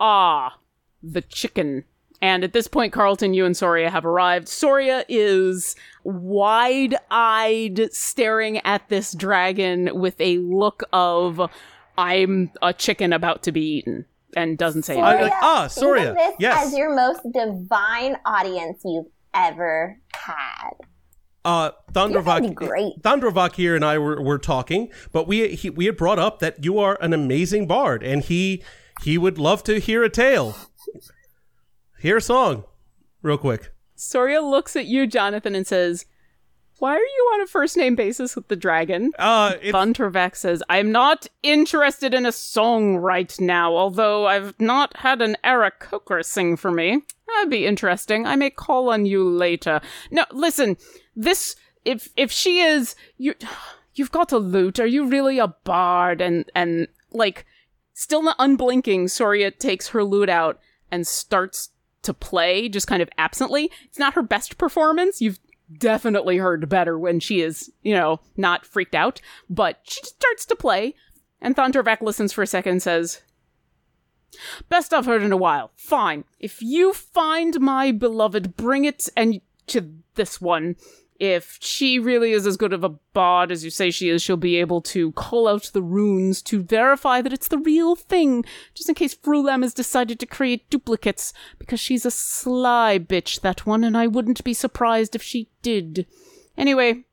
[0.00, 0.58] Ah,
[1.02, 1.84] the chicken.
[2.20, 4.48] And at this point, Carlton, you and Soria have arrived.
[4.48, 11.40] Soria is wide eyed, staring at this dragon with a look of,
[11.96, 14.04] I'm a chicken about to be eaten,
[14.36, 15.30] and doesn't say I- anything.
[15.30, 16.66] like, ah, think Soria, of this yes.
[16.66, 20.72] as your most divine audience you've ever had.
[21.48, 22.92] Uh, You're Thundervok, great.
[23.00, 26.62] Thundervok here and I were, were talking, but we he, we had brought up that
[26.62, 28.62] you are an amazing bard, and he
[29.02, 30.54] he would love to hear a tale.
[32.00, 32.64] Hear a song,
[33.22, 33.72] real quick.
[33.96, 36.04] Soria looks at you, Jonathan, and says,
[36.78, 39.12] Why are you on a first name basis with the dragon?
[39.18, 45.20] Uh, Thundervac says, I'm not interested in a song right now, although I've not had
[45.20, 47.02] an aarakocra sing for me.
[47.26, 48.26] That'd be interesting.
[48.26, 49.80] I may call on you later.
[50.12, 50.76] No, listen,
[51.18, 53.34] this, if, if she is, you,
[53.94, 54.78] you've got to loot.
[54.78, 56.20] Are you really a bard?
[56.20, 57.44] And, and, like,
[57.92, 60.60] still not unblinking, Soria takes her lute out
[60.90, 61.70] and starts
[62.02, 63.70] to play, just kind of absently.
[63.84, 65.20] It's not her best performance.
[65.20, 65.40] You've
[65.76, 69.20] definitely heard better when she is, you know, not freaked out.
[69.50, 70.94] But she just starts to play,
[71.40, 73.22] and Thundervac listens for a second and says,
[74.68, 75.72] Best I've heard in a while.
[75.76, 76.24] Fine.
[76.38, 80.76] If you find my beloved, bring it and to this one.
[81.18, 84.36] If she really is as good of a bard as you say she is, she'll
[84.36, 88.88] be able to call out the runes to verify that it's the real thing, just
[88.88, 93.82] in case Frulam has decided to create duplicates, because she's a sly bitch, that one,
[93.82, 96.06] and I wouldn't be surprised if she did.
[96.56, 97.04] Anyway,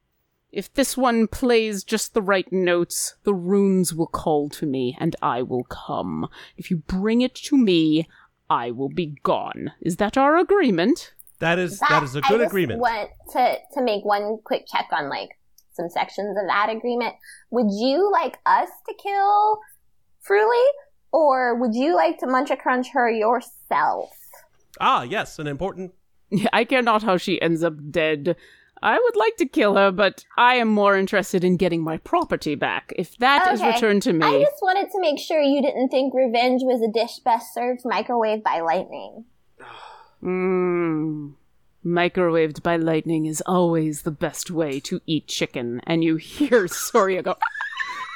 [0.51, 5.15] if this one plays just the right notes, the runes will call to me, and
[5.21, 6.27] I will come.
[6.57, 8.07] If you bring it to me,
[8.51, 9.71] I will be gone.
[9.81, 11.13] Is that our agreement?
[11.45, 12.79] That is that is a good I just agreement.
[12.79, 15.29] Want to to make one quick check on like
[15.73, 17.13] some sections of that agreement.
[17.51, 19.59] Would you like us to kill
[20.21, 20.65] Fruly,
[21.11, 24.09] or would you like to munch a crunch her yourself?
[24.79, 25.93] Ah, yes, an important.
[26.51, 28.35] I care not how she ends up dead.
[28.81, 32.55] I would like to kill her, but I am more interested in getting my property
[32.55, 32.91] back.
[32.97, 33.71] If that is Okay.
[33.71, 34.25] returned to me.
[34.25, 37.81] I just wanted to make sure you didn't think revenge was a dish best served
[37.85, 39.25] microwave by lightning.
[40.25, 41.33] Mmm.
[41.85, 45.81] Microwaved by lightning is always the best way to eat chicken.
[45.85, 47.35] And you hear Soria go,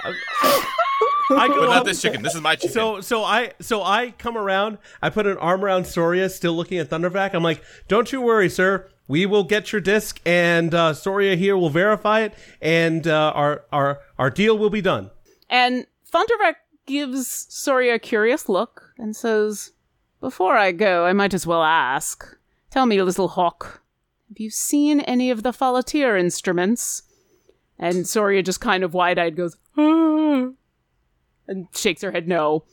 [0.03, 2.24] I go But not up- this chicken.
[2.24, 2.72] This is my chicken.
[2.72, 4.80] So so I so I come around.
[5.03, 7.36] I put an arm around Soria, still looking at Thundervac.
[7.36, 8.89] I'm like, "Don't you worry, sir.
[9.07, 13.66] We will get your disc, and uh, Soria here will verify it, and uh, our
[13.72, 15.12] our our deal will be done."
[15.47, 16.55] And Thundervac
[16.88, 19.72] gives Soria a curious look and says,
[20.20, 22.38] Before I go, I might as well ask.
[22.70, 23.82] Tell me, little hawk,
[24.28, 27.03] have you seen any of the Falatier instruments?
[27.80, 30.49] And Soria just kind of wide eyed goes, "Ah,"
[31.47, 32.65] and shakes her head no.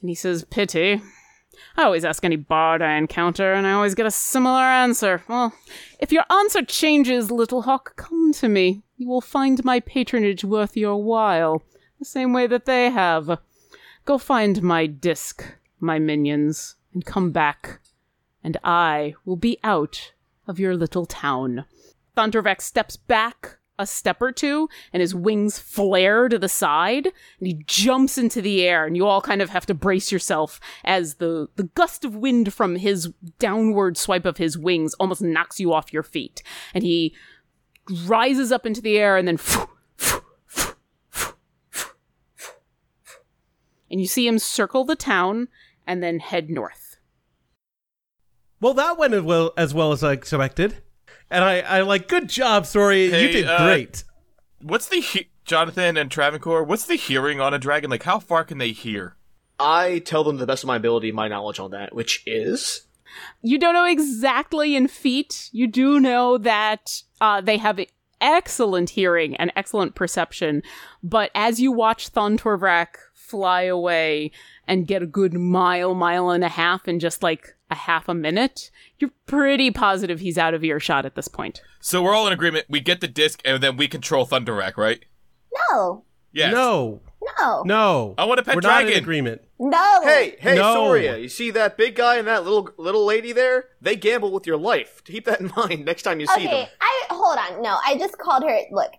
[0.00, 1.02] And he says, Pity.
[1.76, 5.22] I always ask any bard I encounter, and I always get a similar answer.
[5.28, 5.52] Well,
[5.98, 8.82] if your answer changes, little hawk, come to me.
[8.96, 11.62] You will find my patronage worth your while,
[11.98, 13.38] the same way that they have.
[14.04, 17.80] Go find my disc, my minions, and come back,
[18.42, 20.12] and I will be out
[20.46, 21.64] of your little town.
[22.16, 27.06] Thundervac steps back a step or two, and his wings flare to the side,
[27.38, 30.60] and he jumps into the air, and you all kind of have to brace yourself
[30.84, 35.60] as the, the gust of wind from his downward swipe of his wings almost knocks
[35.60, 36.42] you off your feet.
[36.74, 37.14] And he
[38.04, 39.38] rises up into the air and then
[43.88, 45.48] and you see him circle the town
[45.86, 46.96] and then head north.
[48.60, 50.82] Well, that went as well as well as I expected,
[51.30, 53.10] and I I like good job, Soria.
[53.10, 54.04] Hey, you did uh, great.
[54.62, 56.64] What's the he- Jonathan and Travancore?
[56.64, 57.90] What's the hearing on a dragon?
[57.90, 59.16] Like, how far can they hear?
[59.58, 62.86] I tell them to the best of my ability, my knowledge on that, which is
[63.42, 65.48] You don't know exactly in feet.
[65.52, 67.80] You do know that uh, they have
[68.20, 70.62] excellent hearing and excellent perception.
[71.02, 72.96] But as you watch Thontorvrak
[73.28, 74.30] fly away
[74.66, 78.14] and get a good mile, mile and a half in just like a half a
[78.14, 81.60] minute, you're pretty positive he's out of earshot at this point.
[81.80, 82.66] So we're all in agreement.
[82.68, 85.04] We get the disc, and then we control Thunderrack, right?
[85.70, 86.04] No.
[86.32, 86.52] Yes.
[86.52, 87.00] No.
[87.40, 87.62] No.
[87.64, 88.14] No.
[88.18, 89.02] I want a pet We're not in dragon.
[89.02, 89.42] agreement.
[89.58, 90.00] No.
[90.02, 90.74] Hey, hey, No.
[90.74, 93.70] Soria, you see that big guy and that little little lady there?
[93.80, 95.02] They gamble with your life.
[95.04, 96.52] Keep that in mind next time you see them.
[96.54, 96.68] Okay.
[96.80, 97.62] I hold on.
[97.62, 98.58] No, I just called her.
[98.70, 98.92] Look,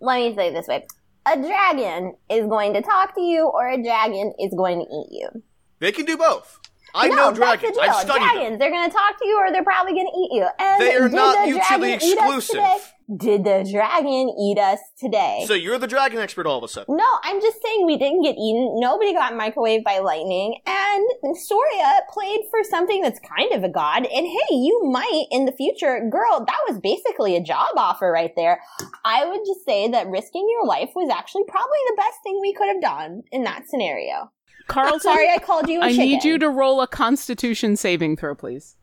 [0.00, 0.84] let me say it this way:
[1.26, 5.08] a dragon is going to talk to you, or a dragon is going to eat
[5.10, 5.42] you.
[5.78, 6.58] They can do both.
[6.94, 7.76] I no, know dragons.
[7.76, 8.22] That's the deal.
[8.22, 8.58] I've studied them.
[8.58, 10.48] They're going to talk to you, or they're probably going to eat you.
[10.58, 12.92] And They are not mutually exclusive.
[13.18, 13.36] Today?
[13.36, 15.44] Did the dragon eat us today?
[15.46, 16.96] So you're the dragon expert all of a sudden.
[16.96, 18.78] no, I'm just saying we didn't get eaten.
[18.78, 20.60] Nobody got microwaved by lightning.
[20.66, 24.06] And Soria played for something that's kind of a god.
[24.06, 28.32] And hey, you might in the future, girl, that was basically a job offer right
[28.36, 28.60] there.
[29.04, 32.52] I would just say that risking your life was actually probably the best thing we
[32.52, 34.30] could have done in that scenario.
[34.68, 38.34] Carlton, Sorry I called you a I need you to roll a constitution saving throw,
[38.34, 38.76] please.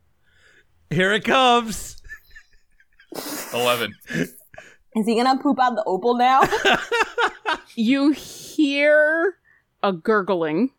[0.89, 1.97] Here it comes.
[3.61, 3.93] Eleven.
[4.95, 6.41] Is he gonna poop out the opal now?
[7.75, 9.35] You hear
[9.83, 10.71] a gurgling,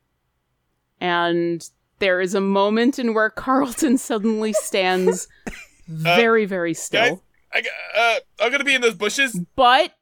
[1.01, 1.69] and
[2.01, 5.29] there is a moment in where Carlton suddenly stands
[5.89, 7.17] very, very still.
[7.17, 7.19] Guys,
[7.55, 8.15] I, g- uh,
[8.45, 9.39] I'm gonna be in those bushes.
[9.55, 9.93] But,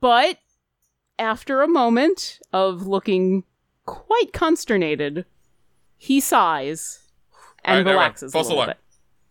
[0.00, 0.38] but,
[1.18, 3.44] after a moment of looking
[3.86, 5.24] quite consternated,
[5.96, 7.08] he sighs
[7.64, 7.94] and All right, never mind.
[7.98, 8.68] relaxes False a little alarm.
[8.70, 8.78] bit.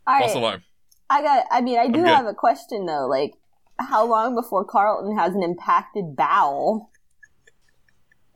[0.07, 0.39] All False right.
[0.41, 0.63] alarm.
[1.11, 1.45] I got.
[1.51, 3.07] I mean, I do have a question though.
[3.07, 3.33] Like,
[3.79, 6.89] how long before Carlton has an impacted bowel?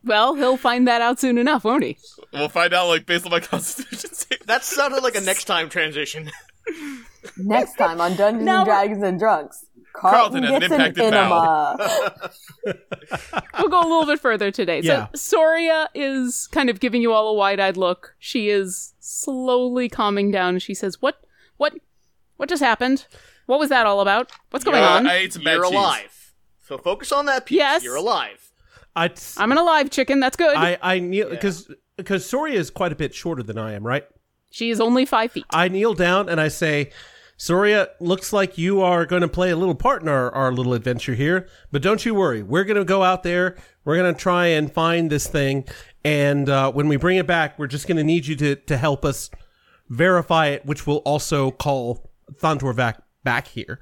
[0.03, 1.97] Well, he'll find that out soon enough, won't he?
[2.31, 4.45] We'll find out, like based on my constitution save.
[4.45, 6.29] That sounded like a next time transition.
[7.37, 8.57] Next time on Dungeons No.
[8.57, 12.31] and Dragons and Drunks, Carlton Carlton, has an gets an, impacted enema.
[13.59, 14.79] we'll go a little bit further today.
[14.81, 15.07] Yeah.
[15.07, 18.15] So Soria is kind of giving you all a wide-eyed look.
[18.19, 20.59] She is slowly calming down.
[20.59, 21.19] She says, "What?
[21.57, 21.73] What?
[22.37, 23.05] What just happened?
[23.45, 24.31] What was that all about?
[24.49, 25.73] What's going on?" I ate some bad You're cheese.
[25.73, 26.33] alive.
[26.61, 27.57] So focus on that piece.
[27.57, 27.83] Yes.
[27.83, 28.51] You're alive.
[28.95, 30.19] I I'm an alive chicken.
[30.19, 30.55] That's good.
[30.55, 34.05] I I kneel because because Soria is quite a bit shorter than I am, right?
[34.55, 35.45] she is only five feet.
[35.51, 36.91] I kneel down and I say,
[37.35, 40.73] Soria, looks like you are going to play a little part in our, our little
[40.73, 42.41] adventure here, but don't you worry.
[42.41, 43.57] We're going to go out there.
[43.83, 45.65] We're going to try and find this thing.
[46.05, 48.77] And uh, when we bring it back, we're just going to need you to, to
[48.77, 49.29] help us
[49.89, 53.79] verify it, which will also call Thontorvac back here.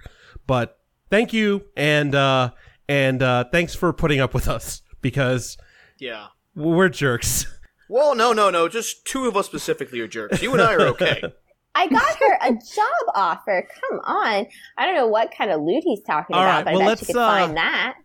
[0.47, 0.77] But
[1.09, 1.65] thank you.
[1.75, 2.51] And, uh,
[2.87, 5.57] and uh, thanks for putting up with us because
[5.99, 6.27] Yeah.
[6.55, 7.45] we're jerks.
[7.89, 8.67] Well, no, no, no.
[8.67, 10.41] Just two of us specifically are jerks.
[10.41, 11.21] You and I are okay.
[11.75, 13.67] I got her a job offer.
[13.89, 14.45] Come on.
[14.77, 16.85] I don't know what kind of loot he's talking All about, right, but well, I
[16.85, 17.95] bet let's, you could uh, find that.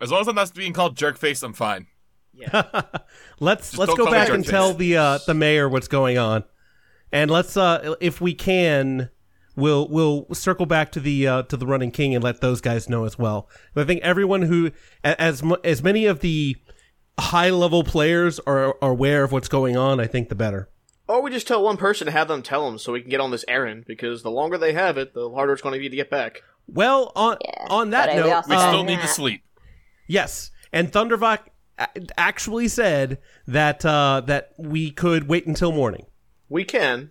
[0.00, 1.86] As long as I'm not being called jerkface, I'm fine.
[2.32, 2.62] Yeah.
[3.40, 4.50] let's Just let's go back and jerkface.
[4.50, 6.44] tell the uh, the mayor what's going on,
[7.12, 9.10] and let's uh, if we can,
[9.58, 12.88] we'll we'll circle back to the uh, to the running king and let those guys
[12.88, 13.48] know as well.
[13.74, 14.70] But I think everyone who
[15.04, 16.56] as as many of the
[17.18, 20.68] high level players are, are aware of what's going on, I think the better.
[21.08, 23.20] or we just tell one person to have them tell them so we can get
[23.20, 25.88] on this errand, because the longer they have it, the harder it's going to be
[25.88, 26.42] to get back.
[26.68, 27.38] Well, on
[27.70, 29.42] on that but I- we note, We uh, still need to sleep.
[30.06, 31.40] Yes, and Thundervok
[31.78, 36.06] a- actually said that uh, that we could wait until morning.
[36.48, 37.10] We can.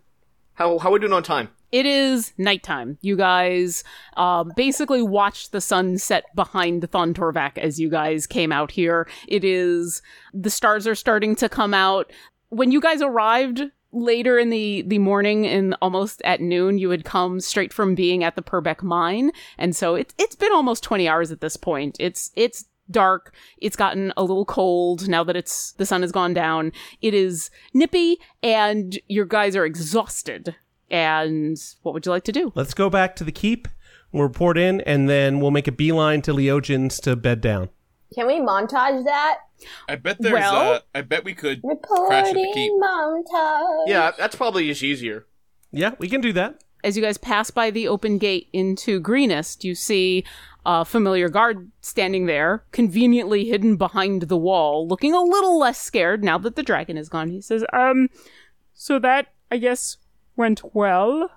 [0.53, 1.49] How how are we doing on time?
[1.71, 2.97] It is nighttime.
[3.01, 3.83] You guys
[4.15, 9.07] uh, basically watched the sun set behind Thontorvac as you guys came out here.
[9.27, 10.01] It is
[10.33, 12.11] the stars are starting to come out.
[12.49, 17.03] When you guys arrived later in the the morning and almost at noon, you had
[17.03, 21.07] come straight from being at the Purbeck mine, and so it's it's been almost twenty
[21.07, 21.97] hours at this point.
[21.99, 23.33] It's it's dark.
[23.57, 26.71] It's gotten a little cold now that it's the sun has gone down.
[27.01, 30.55] It is nippy, and your guys are exhausted.
[30.89, 32.51] And what would you like to do?
[32.55, 33.67] Let's go back to the keep.
[34.11, 37.69] We'll report in, and then we'll make a beeline to Leogens to bed down.
[38.15, 39.39] Can we montage that?
[39.89, 40.33] I bet there's.
[40.33, 42.71] Well- uh, I bet we could crash at the keep.
[42.71, 43.83] Reporting montage.
[43.87, 45.25] Yeah, that's probably just easier.
[45.71, 46.63] Yeah, we can do that.
[46.83, 50.23] As you guys pass by the open gate into Greenest, you see
[50.65, 56.23] a familiar guard standing there, conveniently hidden behind the wall, looking a little less scared
[56.23, 57.29] now that the dragon is gone.
[57.29, 58.07] He says, Um,
[58.73, 59.97] so that, I guess,
[60.37, 61.29] went well?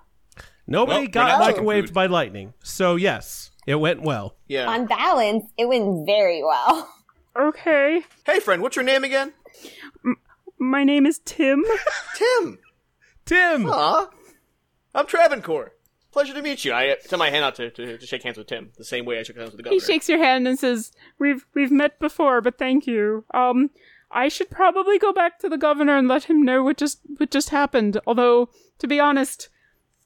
[0.67, 4.37] Nobody Well, got we're not chicken microwaved by lightning, so yes, it went well.
[4.47, 4.67] Yeah.
[4.69, 6.89] On balance, it went very well.
[7.33, 8.01] Okay.
[8.25, 9.31] hey, friend, what's your name again?
[10.59, 11.63] My name is Tim.
[12.15, 12.59] Tim.
[13.25, 14.07] Tim, Aw.
[14.93, 15.71] I'm Travancore.
[16.11, 16.73] Pleasure to meet you.
[16.73, 19.17] I extend my hand out to, to, to shake hands with Tim, the same way
[19.17, 19.79] I shook hands with the governor.
[19.79, 23.23] He shakes your hand and says, "We've we've met before, but thank you.
[23.33, 23.69] Um,
[24.11, 27.31] I should probably go back to the governor and let him know what just what
[27.31, 27.97] just happened.
[28.05, 28.49] Although,
[28.81, 29.49] to be honest,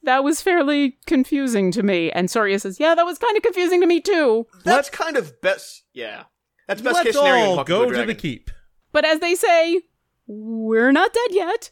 [0.03, 3.82] that was fairly confusing to me." And Soria says, "Yeah, that was kind of confusing
[3.82, 5.84] to me too." That's kind of best.
[5.93, 6.26] Yeah,
[6.67, 7.53] that's best Let's case scenario.
[7.53, 8.51] in all go a to the keep.
[8.91, 9.82] But as they say,
[10.28, 11.71] we're not dead yet.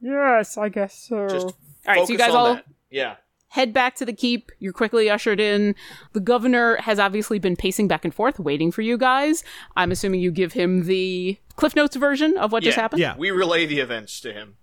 [0.00, 1.28] Yes, I guess so.
[1.28, 1.54] Just all
[1.86, 2.64] right, so you guys all that.
[2.90, 3.16] Yeah.
[3.48, 4.50] head back to the keep.
[4.58, 5.74] You're quickly ushered in.
[6.12, 9.42] The governor has obviously been pacing back and forth, waiting for you guys.
[9.76, 13.00] I'm assuming you give him the Cliff Notes version of what just happened.
[13.00, 13.16] Yeah.
[13.16, 14.56] We relay the events to him.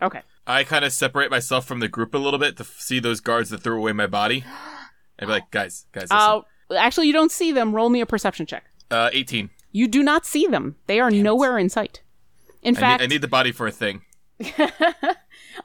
[0.00, 0.22] Okay.
[0.48, 3.20] I kind of separate myself from the group a little bit to f- see those
[3.20, 4.44] guards that threw away my body.
[5.18, 6.08] And be like, guys, guys.
[6.10, 6.40] Uh,
[6.76, 7.74] actually, you don't see them.
[7.74, 8.64] Roll me a perception check.
[8.90, 9.50] Uh, 18.
[9.72, 10.76] You do not see them.
[10.86, 12.02] They are nowhere in sight.
[12.62, 14.02] In I, fact, need, I need the body for a thing.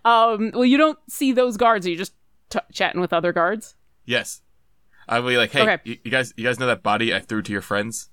[0.05, 1.86] um, well, you don't see those guards.
[1.86, 2.13] Are you just
[2.49, 3.75] t- chatting with other guards?
[4.05, 4.41] Yes.
[5.07, 5.77] I'll be like, hey, Okay.
[5.84, 8.09] you, you guys, you guys know that body I threw to your friends?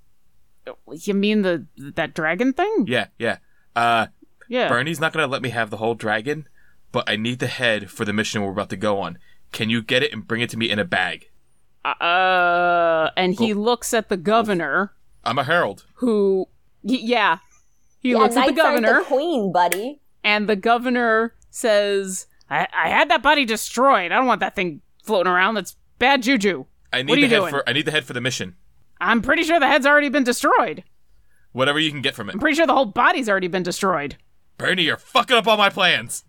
[0.92, 2.84] You mean the that dragon thing?
[2.86, 3.38] Yeah, yeah.
[3.74, 4.08] Uh,
[4.48, 4.68] Yeah.
[4.68, 6.48] Bernie's not gonna let me have the whole dragon,
[6.93, 9.18] but I need the head for the mission we're about to go on.
[9.53, 11.28] Can you get it and bring it to me in a bag?
[11.84, 14.93] Uh, and he looks at the governor,
[15.24, 15.84] I'm a herald.
[15.95, 16.47] who,
[16.82, 17.38] y- yeah,
[18.01, 20.01] he yeah, looks at the knights aren't governor, the queen, buddy.
[20.24, 24.12] and the governor says, I-, "I had that body destroyed.
[24.12, 25.55] I don't want that thing floating around.
[25.55, 26.64] That's bad juju.
[26.93, 27.51] I need what are the you head doing?
[27.51, 27.68] for.
[27.68, 28.57] I need the head for the mission.
[29.01, 30.84] I'm pretty sure the head's already been destroyed.
[31.53, 32.34] Whatever you can get from it.
[32.34, 34.16] I'm pretty sure the whole body's already been destroyed."
[34.59, 36.24] Bernie, you're fucking up all my plans.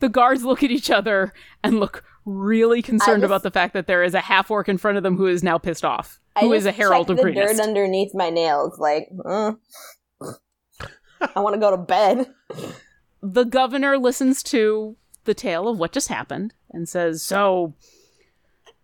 [0.00, 3.86] The guards look at each other and look really concerned just- about the fact that
[3.86, 6.40] there is a half orc in front of them who is now pissed off, I
[6.40, 7.56] who is a herald check of the Greenest.
[7.56, 9.56] dirt underneath my nails, like, mm.
[11.34, 12.32] I want to go to bed.
[13.22, 17.74] the governor listens to the tale of what just happened and says, "So,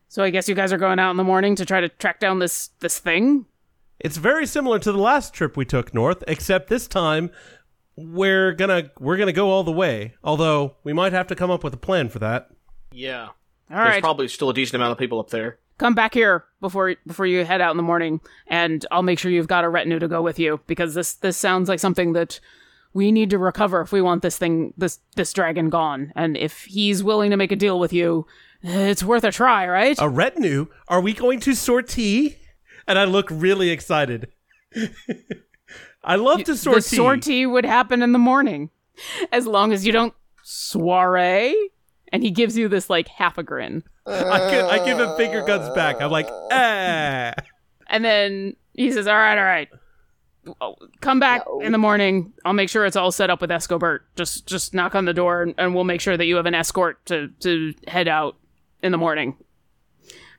[0.09, 2.21] so I guess you guys are going out in the morning to try to track
[2.21, 3.47] down this this thing."
[3.99, 7.31] It's very similar to the last trip we took north, except this time
[7.97, 10.15] we're gonna we're gonna go all the way.
[10.23, 12.51] Although we might have to come up with a plan for that.
[12.93, 13.23] Yeah.
[13.25, 13.33] All
[13.69, 15.59] There's right, probably still a decent amount of people up there.
[15.79, 19.31] come back here before before you head out in the morning, and I'll make sure
[19.31, 22.39] you've got a retinue to go with you because this this sounds like something that
[22.95, 26.13] we need to recover if we want this thing this this dragon gone.
[26.15, 28.27] And if he's willing to make a deal with you,
[28.63, 29.97] it's worth a try, right?
[30.01, 30.69] A retinue?
[30.89, 32.39] Are we going to sortie?
[32.87, 34.29] And I look really excited.
[36.07, 36.81] I love to the sortie.
[36.81, 38.71] sortie would happen in the morning,
[39.33, 41.55] as long as you don't soiree.
[42.13, 45.43] And he gives you this like half a grin, I, give, I give him finger
[45.43, 46.01] guns back.
[46.01, 47.33] I'm like, ah.
[47.89, 49.69] and then he says, "All right, all right,
[50.61, 52.33] Oh, come back in the morning.
[52.45, 54.01] I'll make sure it's all set up with Escobert.
[54.15, 56.55] Just just knock on the door, and, and we'll make sure that you have an
[56.55, 58.37] escort to to head out
[58.83, 59.37] in the morning.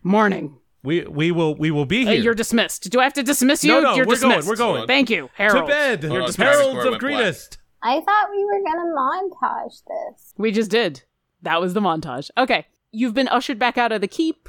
[0.04, 0.58] Morning.
[0.88, 2.22] We we will we will be Uh, here.
[2.24, 2.90] you're dismissed.
[2.90, 3.74] Do I have to dismiss you?
[3.74, 4.48] No, no, You're we're going, dismissed.
[4.48, 4.88] we're going.
[4.88, 5.66] Thank you, Harold.
[5.66, 6.02] to bed.
[6.06, 7.00] Hold on, Heralds Before it of went.
[7.02, 7.58] Greenest.
[7.84, 10.34] I thought we were gonna montage this.
[10.38, 11.04] We just did.
[11.42, 12.32] That was the montage.
[12.38, 12.68] Okay.
[12.92, 14.48] You've been ushered back out of the keep.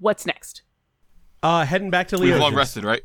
[0.00, 0.62] What's next?
[1.44, 3.02] Uh, heading back to We've long rested, right?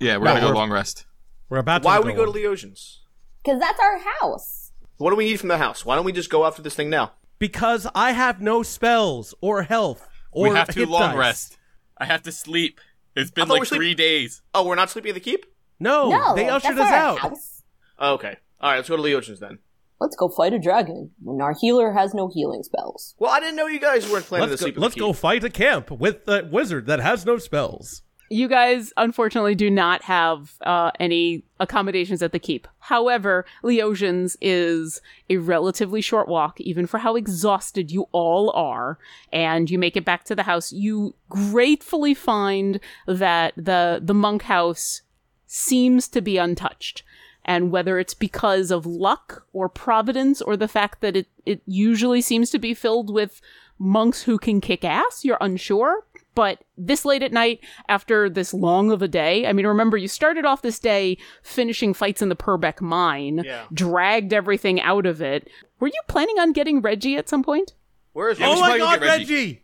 [0.00, 1.04] Yeah, we're No, gonna go we're- long rest.
[1.50, 2.36] We're about to Why go would we go to on.
[2.54, 2.98] Leosians?
[3.44, 4.72] Because that's our house.
[4.96, 5.84] What do we need from the house?
[5.84, 7.12] Why don't we just go after this thing now?
[7.38, 11.16] Because I have no spells or health or we have to long dice.
[11.16, 11.58] rest.
[11.98, 12.80] I have to sleep.
[13.14, 14.42] It's been like were sleep- three days.
[14.54, 15.46] Oh, we're not sleeping at the keep?
[15.80, 17.18] No, no, they ushered us out.
[17.18, 17.62] House.
[17.98, 18.36] Oh, okay.
[18.60, 19.58] All right, let's go to Leosians then.
[20.00, 23.14] Let's go fight a dragon when our healer has no healing spells.
[23.18, 25.12] Well, I didn't know you guys weren't planning Let's to go, sleep at let's go
[25.12, 25.16] keep.
[25.16, 28.02] fight a camp with that wizard that has no spells.
[28.28, 32.66] You guys, unfortunately, do not have uh, any accommodations at the keep.
[32.80, 35.00] However, Leosians is
[35.30, 38.98] a relatively short walk, even for how exhausted you all are.
[39.32, 40.72] And you make it back to the house.
[40.72, 45.02] You gratefully find that the the monk house
[45.46, 47.04] seems to be untouched.
[47.44, 52.20] And whether it's because of luck or providence or the fact that it, it usually
[52.20, 53.40] seems to be filled with
[53.78, 56.05] monks who can kick ass, you're unsure.
[56.36, 60.06] But this late at night, after this long of a day, I mean, remember, you
[60.06, 63.64] started off this day finishing fights in the Purbeck mine, Yeah.
[63.72, 65.48] dragged everything out of it.
[65.80, 67.72] Were you planning on getting Reggie at some point?
[68.12, 69.34] Where is Yeah, oh should my probably god, Reggie.
[69.34, 69.62] Reggie!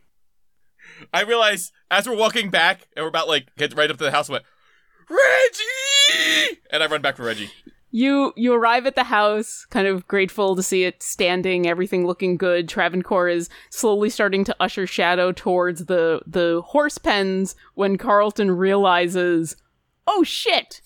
[1.13, 4.11] I realized as we're walking back and we're about like get right up to the
[4.11, 4.45] house, I went,
[5.09, 6.59] Reggie!
[6.71, 7.51] And I run back for Reggie.
[7.95, 12.37] You you arrive at the house, kind of grateful to see it standing, everything looking
[12.37, 12.67] good.
[12.67, 19.55] Travancore is slowly starting to usher Shadow towards the the horse pens when Carlton realizes,
[20.07, 20.81] oh shit!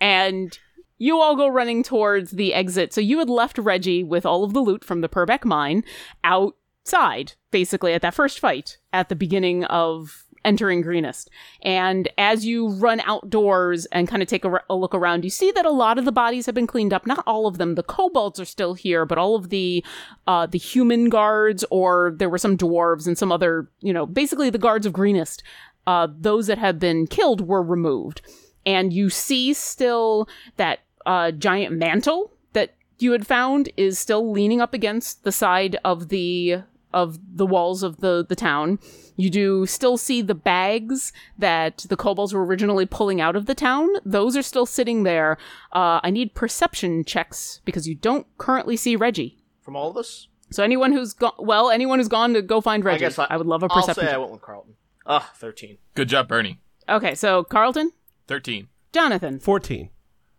[0.00, 0.56] And
[0.98, 2.92] you all go running towards the exit.
[2.92, 5.82] So you had left Reggie with all of the loot from the Purbeck mine
[6.22, 11.28] outside, basically, at that first fight at the beginning of entering Greenest.
[11.60, 15.50] And as you run outdoors and kind of take a, a, look around, you see
[15.50, 17.06] that a lot of the bodies have been cleaned up.
[17.06, 17.74] Not all of them.
[17.74, 19.84] The kobolds are still here, but all of the
[20.26, 24.48] uh, the human guards, or there were some dwarves and some other, you know, basically
[24.48, 25.42] the guards of Greenest.
[25.86, 28.20] Uh, those that have been killed were removed,
[28.64, 34.60] and you see still that uh, giant mantle that you had found is still leaning
[34.60, 36.62] up against the side of the
[36.92, 38.78] of the walls of the the town.
[39.16, 43.54] You do still see the bags that the kobolds were originally pulling out of the
[43.54, 43.88] town.
[44.04, 45.38] Those are still sitting there.
[45.72, 49.38] Uh, I need perception checks because you don't currently see Reggie.
[49.62, 50.28] From all of us?
[50.50, 53.26] So anyone who's gone, well, anyone who's gone to go find Reggie, I, guess I,
[53.30, 54.06] I would love a I'll perception.
[54.06, 54.74] say I went with Carlton.
[55.06, 55.78] Ah, 13.
[55.94, 56.60] Good job, Bernie.
[56.88, 57.92] Okay, so Carlton,
[58.28, 58.68] 13.
[58.92, 59.90] Jonathan, 14.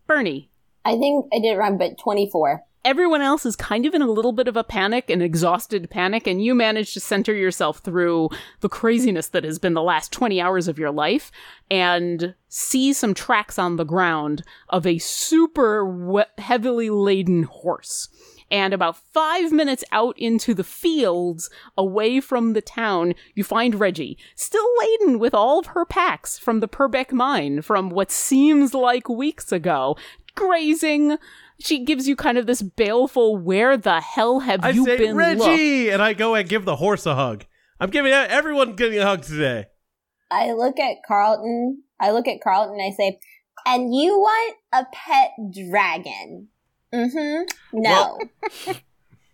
[0.06, 0.50] Bernie.
[0.86, 2.64] I think I did it wrong, but 24.
[2.86, 6.26] Everyone else is kind of in a little bit of a panic, an exhausted panic,
[6.26, 8.30] and you manage to center yourself through
[8.62, 11.32] the craziness that has been the last 20 hours of your life
[11.70, 18.08] and see some tracks on the ground of a super we- heavily laden horse.
[18.50, 24.18] And about five minutes out into the fields, away from the town, you find Reggie,
[24.36, 29.10] still laden with all of her packs from the Purbeck mine from what seems like
[29.10, 29.98] weeks ago,
[30.38, 31.18] grazing.
[31.60, 35.18] She gives you kind of this baleful, where the hell have I you say, been
[35.18, 35.90] look?" Reggie!
[35.90, 37.46] And I go and give the horse a hug.
[37.80, 39.66] I'm giving everyone getting a hug today.
[40.32, 41.84] I look at Carlton.
[42.00, 43.20] I look at Carlton and I say,
[43.66, 46.48] and you want a pet dragon?
[46.94, 47.44] Mm-hmm.
[47.74, 48.20] No.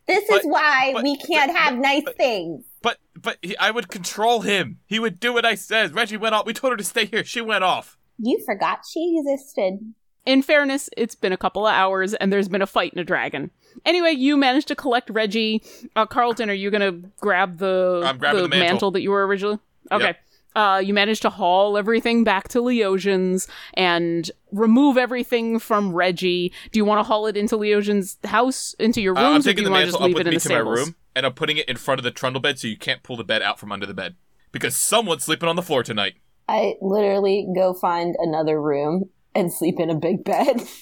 [0.08, 2.66] this is why but- we can't have nice things.
[2.82, 4.80] But but he, I would control him.
[4.86, 5.96] He would do what I said.
[5.96, 6.46] Reggie went off.
[6.46, 7.24] We told her to stay here.
[7.24, 7.98] She went off.
[8.18, 9.94] You forgot she existed.
[10.26, 13.04] In fairness, it's been a couple of hours and there's been a fight in a
[13.04, 13.52] dragon.
[13.86, 15.62] Anyway, you managed to collect Reggie.
[15.96, 18.92] Uh, Carlton, are you going to grab the, I'm grabbing the mantle.
[18.92, 19.60] that you were originally?
[19.92, 20.06] Okay.
[20.06, 20.18] Yep.
[20.56, 26.54] Uh, you managed to haul everything back to Leosin's and remove everything from Reggie.
[26.72, 29.50] Do you want to haul it into Leosin's house, into your Uh, I'm rooms, or
[29.50, 30.50] do taking you the want to mantle just up leave with it in me the
[30.50, 32.78] to my room, and I'm putting it in front of the trundle bed so you
[32.78, 34.16] can't pull the bed out from under the bed
[34.52, 36.14] because someone's sleeping on the floor tonight.
[36.48, 40.64] I literally go find another room and sleep in a big bed.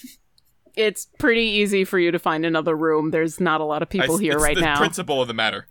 [0.73, 3.11] It's pretty easy for you to find another room.
[3.11, 4.77] There's not a lot of people I- here it's right the now.
[4.77, 5.67] principle of the matter.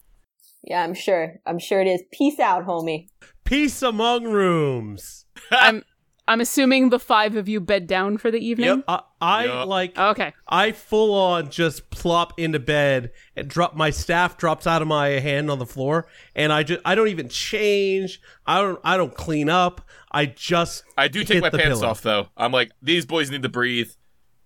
[0.62, 1.40] yeah, I'm sure.
[1.46, 2.02] I'm sure it is.
[2.12, 3.08] Peace out, homie.
[3.44, 5.24] Peace among rooms.
[5.50, 5.82] I'm
[6.30, 8.84] I'm assuming the five of you bed down for the evening.
[8.86, 9.66] I, I Yep.
[9.66, 9.98] like.
[9.98, 10.32] Okay.
[10.48, 15.08] I full on just plop into bed and drop my staff drops out of my
[15.08, 16.06] hand on the floor,
[16.36, 18.20] and I just I don't even change.
[18.46, 19.80] I don't I don't clean up.
[20.12, 21.90] I just I do take my the pants pillow.
[21.90, 22.28] off though.
[22.36, 23.90] I'm like, these boys need to breathe.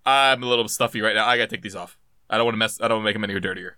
[0.07, 1.26] I'm a little stuffy right now.
[1.26, 1.99] I gotta take these off.
[2.30, 2.80] I don't want to mess.
[2.80, 3.76] I don't want to make them any dirtier.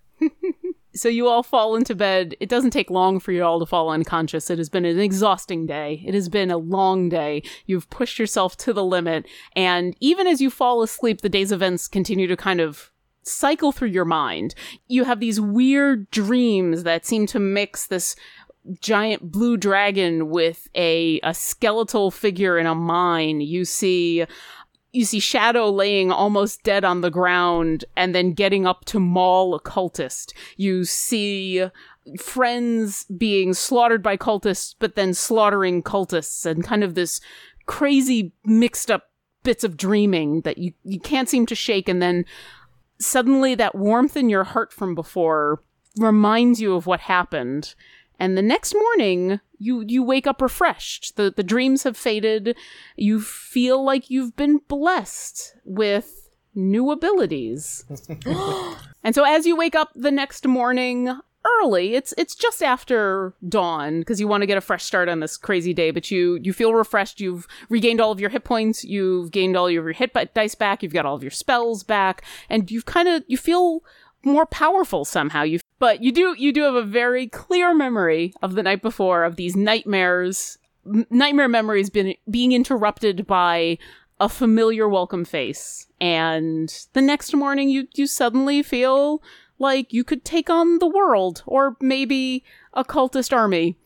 [0.97, 2.35] So you all fall into bed.
[2.41, 4.51] It doesn't take long for you all to fall unconscious.
[4.51, 6.03] It has been an exhausting day.
[6.07, 7.43] It has been a long day.
[7.67, 9.27] You've pushed yourself to the limit.
[9.55, 12.91] And even as you fall asleep, the day's events continue to kind of
[13.23, 14.55] cycle through your mind.
[14.89, 18.17] You have these weird dreams that seem to mix this
[18.81, 23.41] giant blue dragon with a, a skeletal figure in a mine.
[23.41, 24.25] You see
[24.97, 29.55] you see Shadow laying almost dead on the ground and then getting up to maul
[29.55, 30.33] a cultist.
[30.57, 31.67] You see
[32.19, 37.21] friends being slaughtered by cultists, but then slaughtering cultists, and kind of this
[37.67, 39.11] crazy mixed up
[39.43, 41.89] bits of dreaming that you, you can't seem to shake.
[41.89, 42.25] And then
[42.99, 45.63] suddenly that warmth in your heart from before
[45.99, 47.75] reminds you of what happened.
[48.19, 51.17] And the next morning, you you wake up refreshed.
[51.17, 52.57] The the dreams have faded.
[52.97, 57.85] You feel like you've been blessed with new abilities.
[59.05, 61.21] and so as you wake up the next morning
[61.61, 65.21] early, it's it's just after dawn because you want to get a fresh start on
[65.21, 67.21] this crazy day, but you you feel refreshed.
[67.21, 70.83] You've regained all of your hit points, you've gained all of your hit dice back,
[70.83, 73.83] you've got all of your spells back, and you've kind of you feel
[74.25, 75.43] more powerful somehow.
[75.43, 79.25] You but you do you do have a very clear memory of the night before
[79.25, 83.79] of these nightmares m- nightmare memories been being interrupted by
[84.19, 85.87] a familiar welcome face.
[86.01, 89.23] And the next morning you you suddenly feel
[89.59, 93.77] like you could take on the world or maybe a cultist army.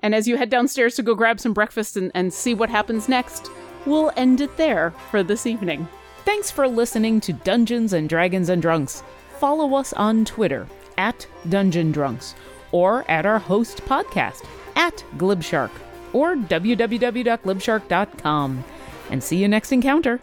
[0.00, 3.08] And as you head downstairs to go grab some breakfast and, and see what happens
[3.08, 3.50] next
[3.86, 5.86] we'll end it there for this evening.
[6.24, 9.02] Thanks for listening to dungeons and dragons and drunks.
[9.38, 10.66] Follow us on twitter
[10.98, 12.34] at dungeon drunks
[12.72, 14.44] or at our host podcast
[14.76, 15.70] at glibshark
[16.12, 18.64] or www.glibshark.com
[19.10, 20.20] and see you next encounter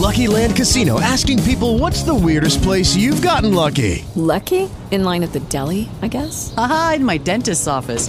[0.00, 4.04] Lucky Land Casino asking people what's the weirdest place you've gotten lucky?
[4.16, 4.68] Lucky?
[4.90, 6.52] In line at the deli, I guess?
[6.56, 8.08] Aha, in my dentist's office.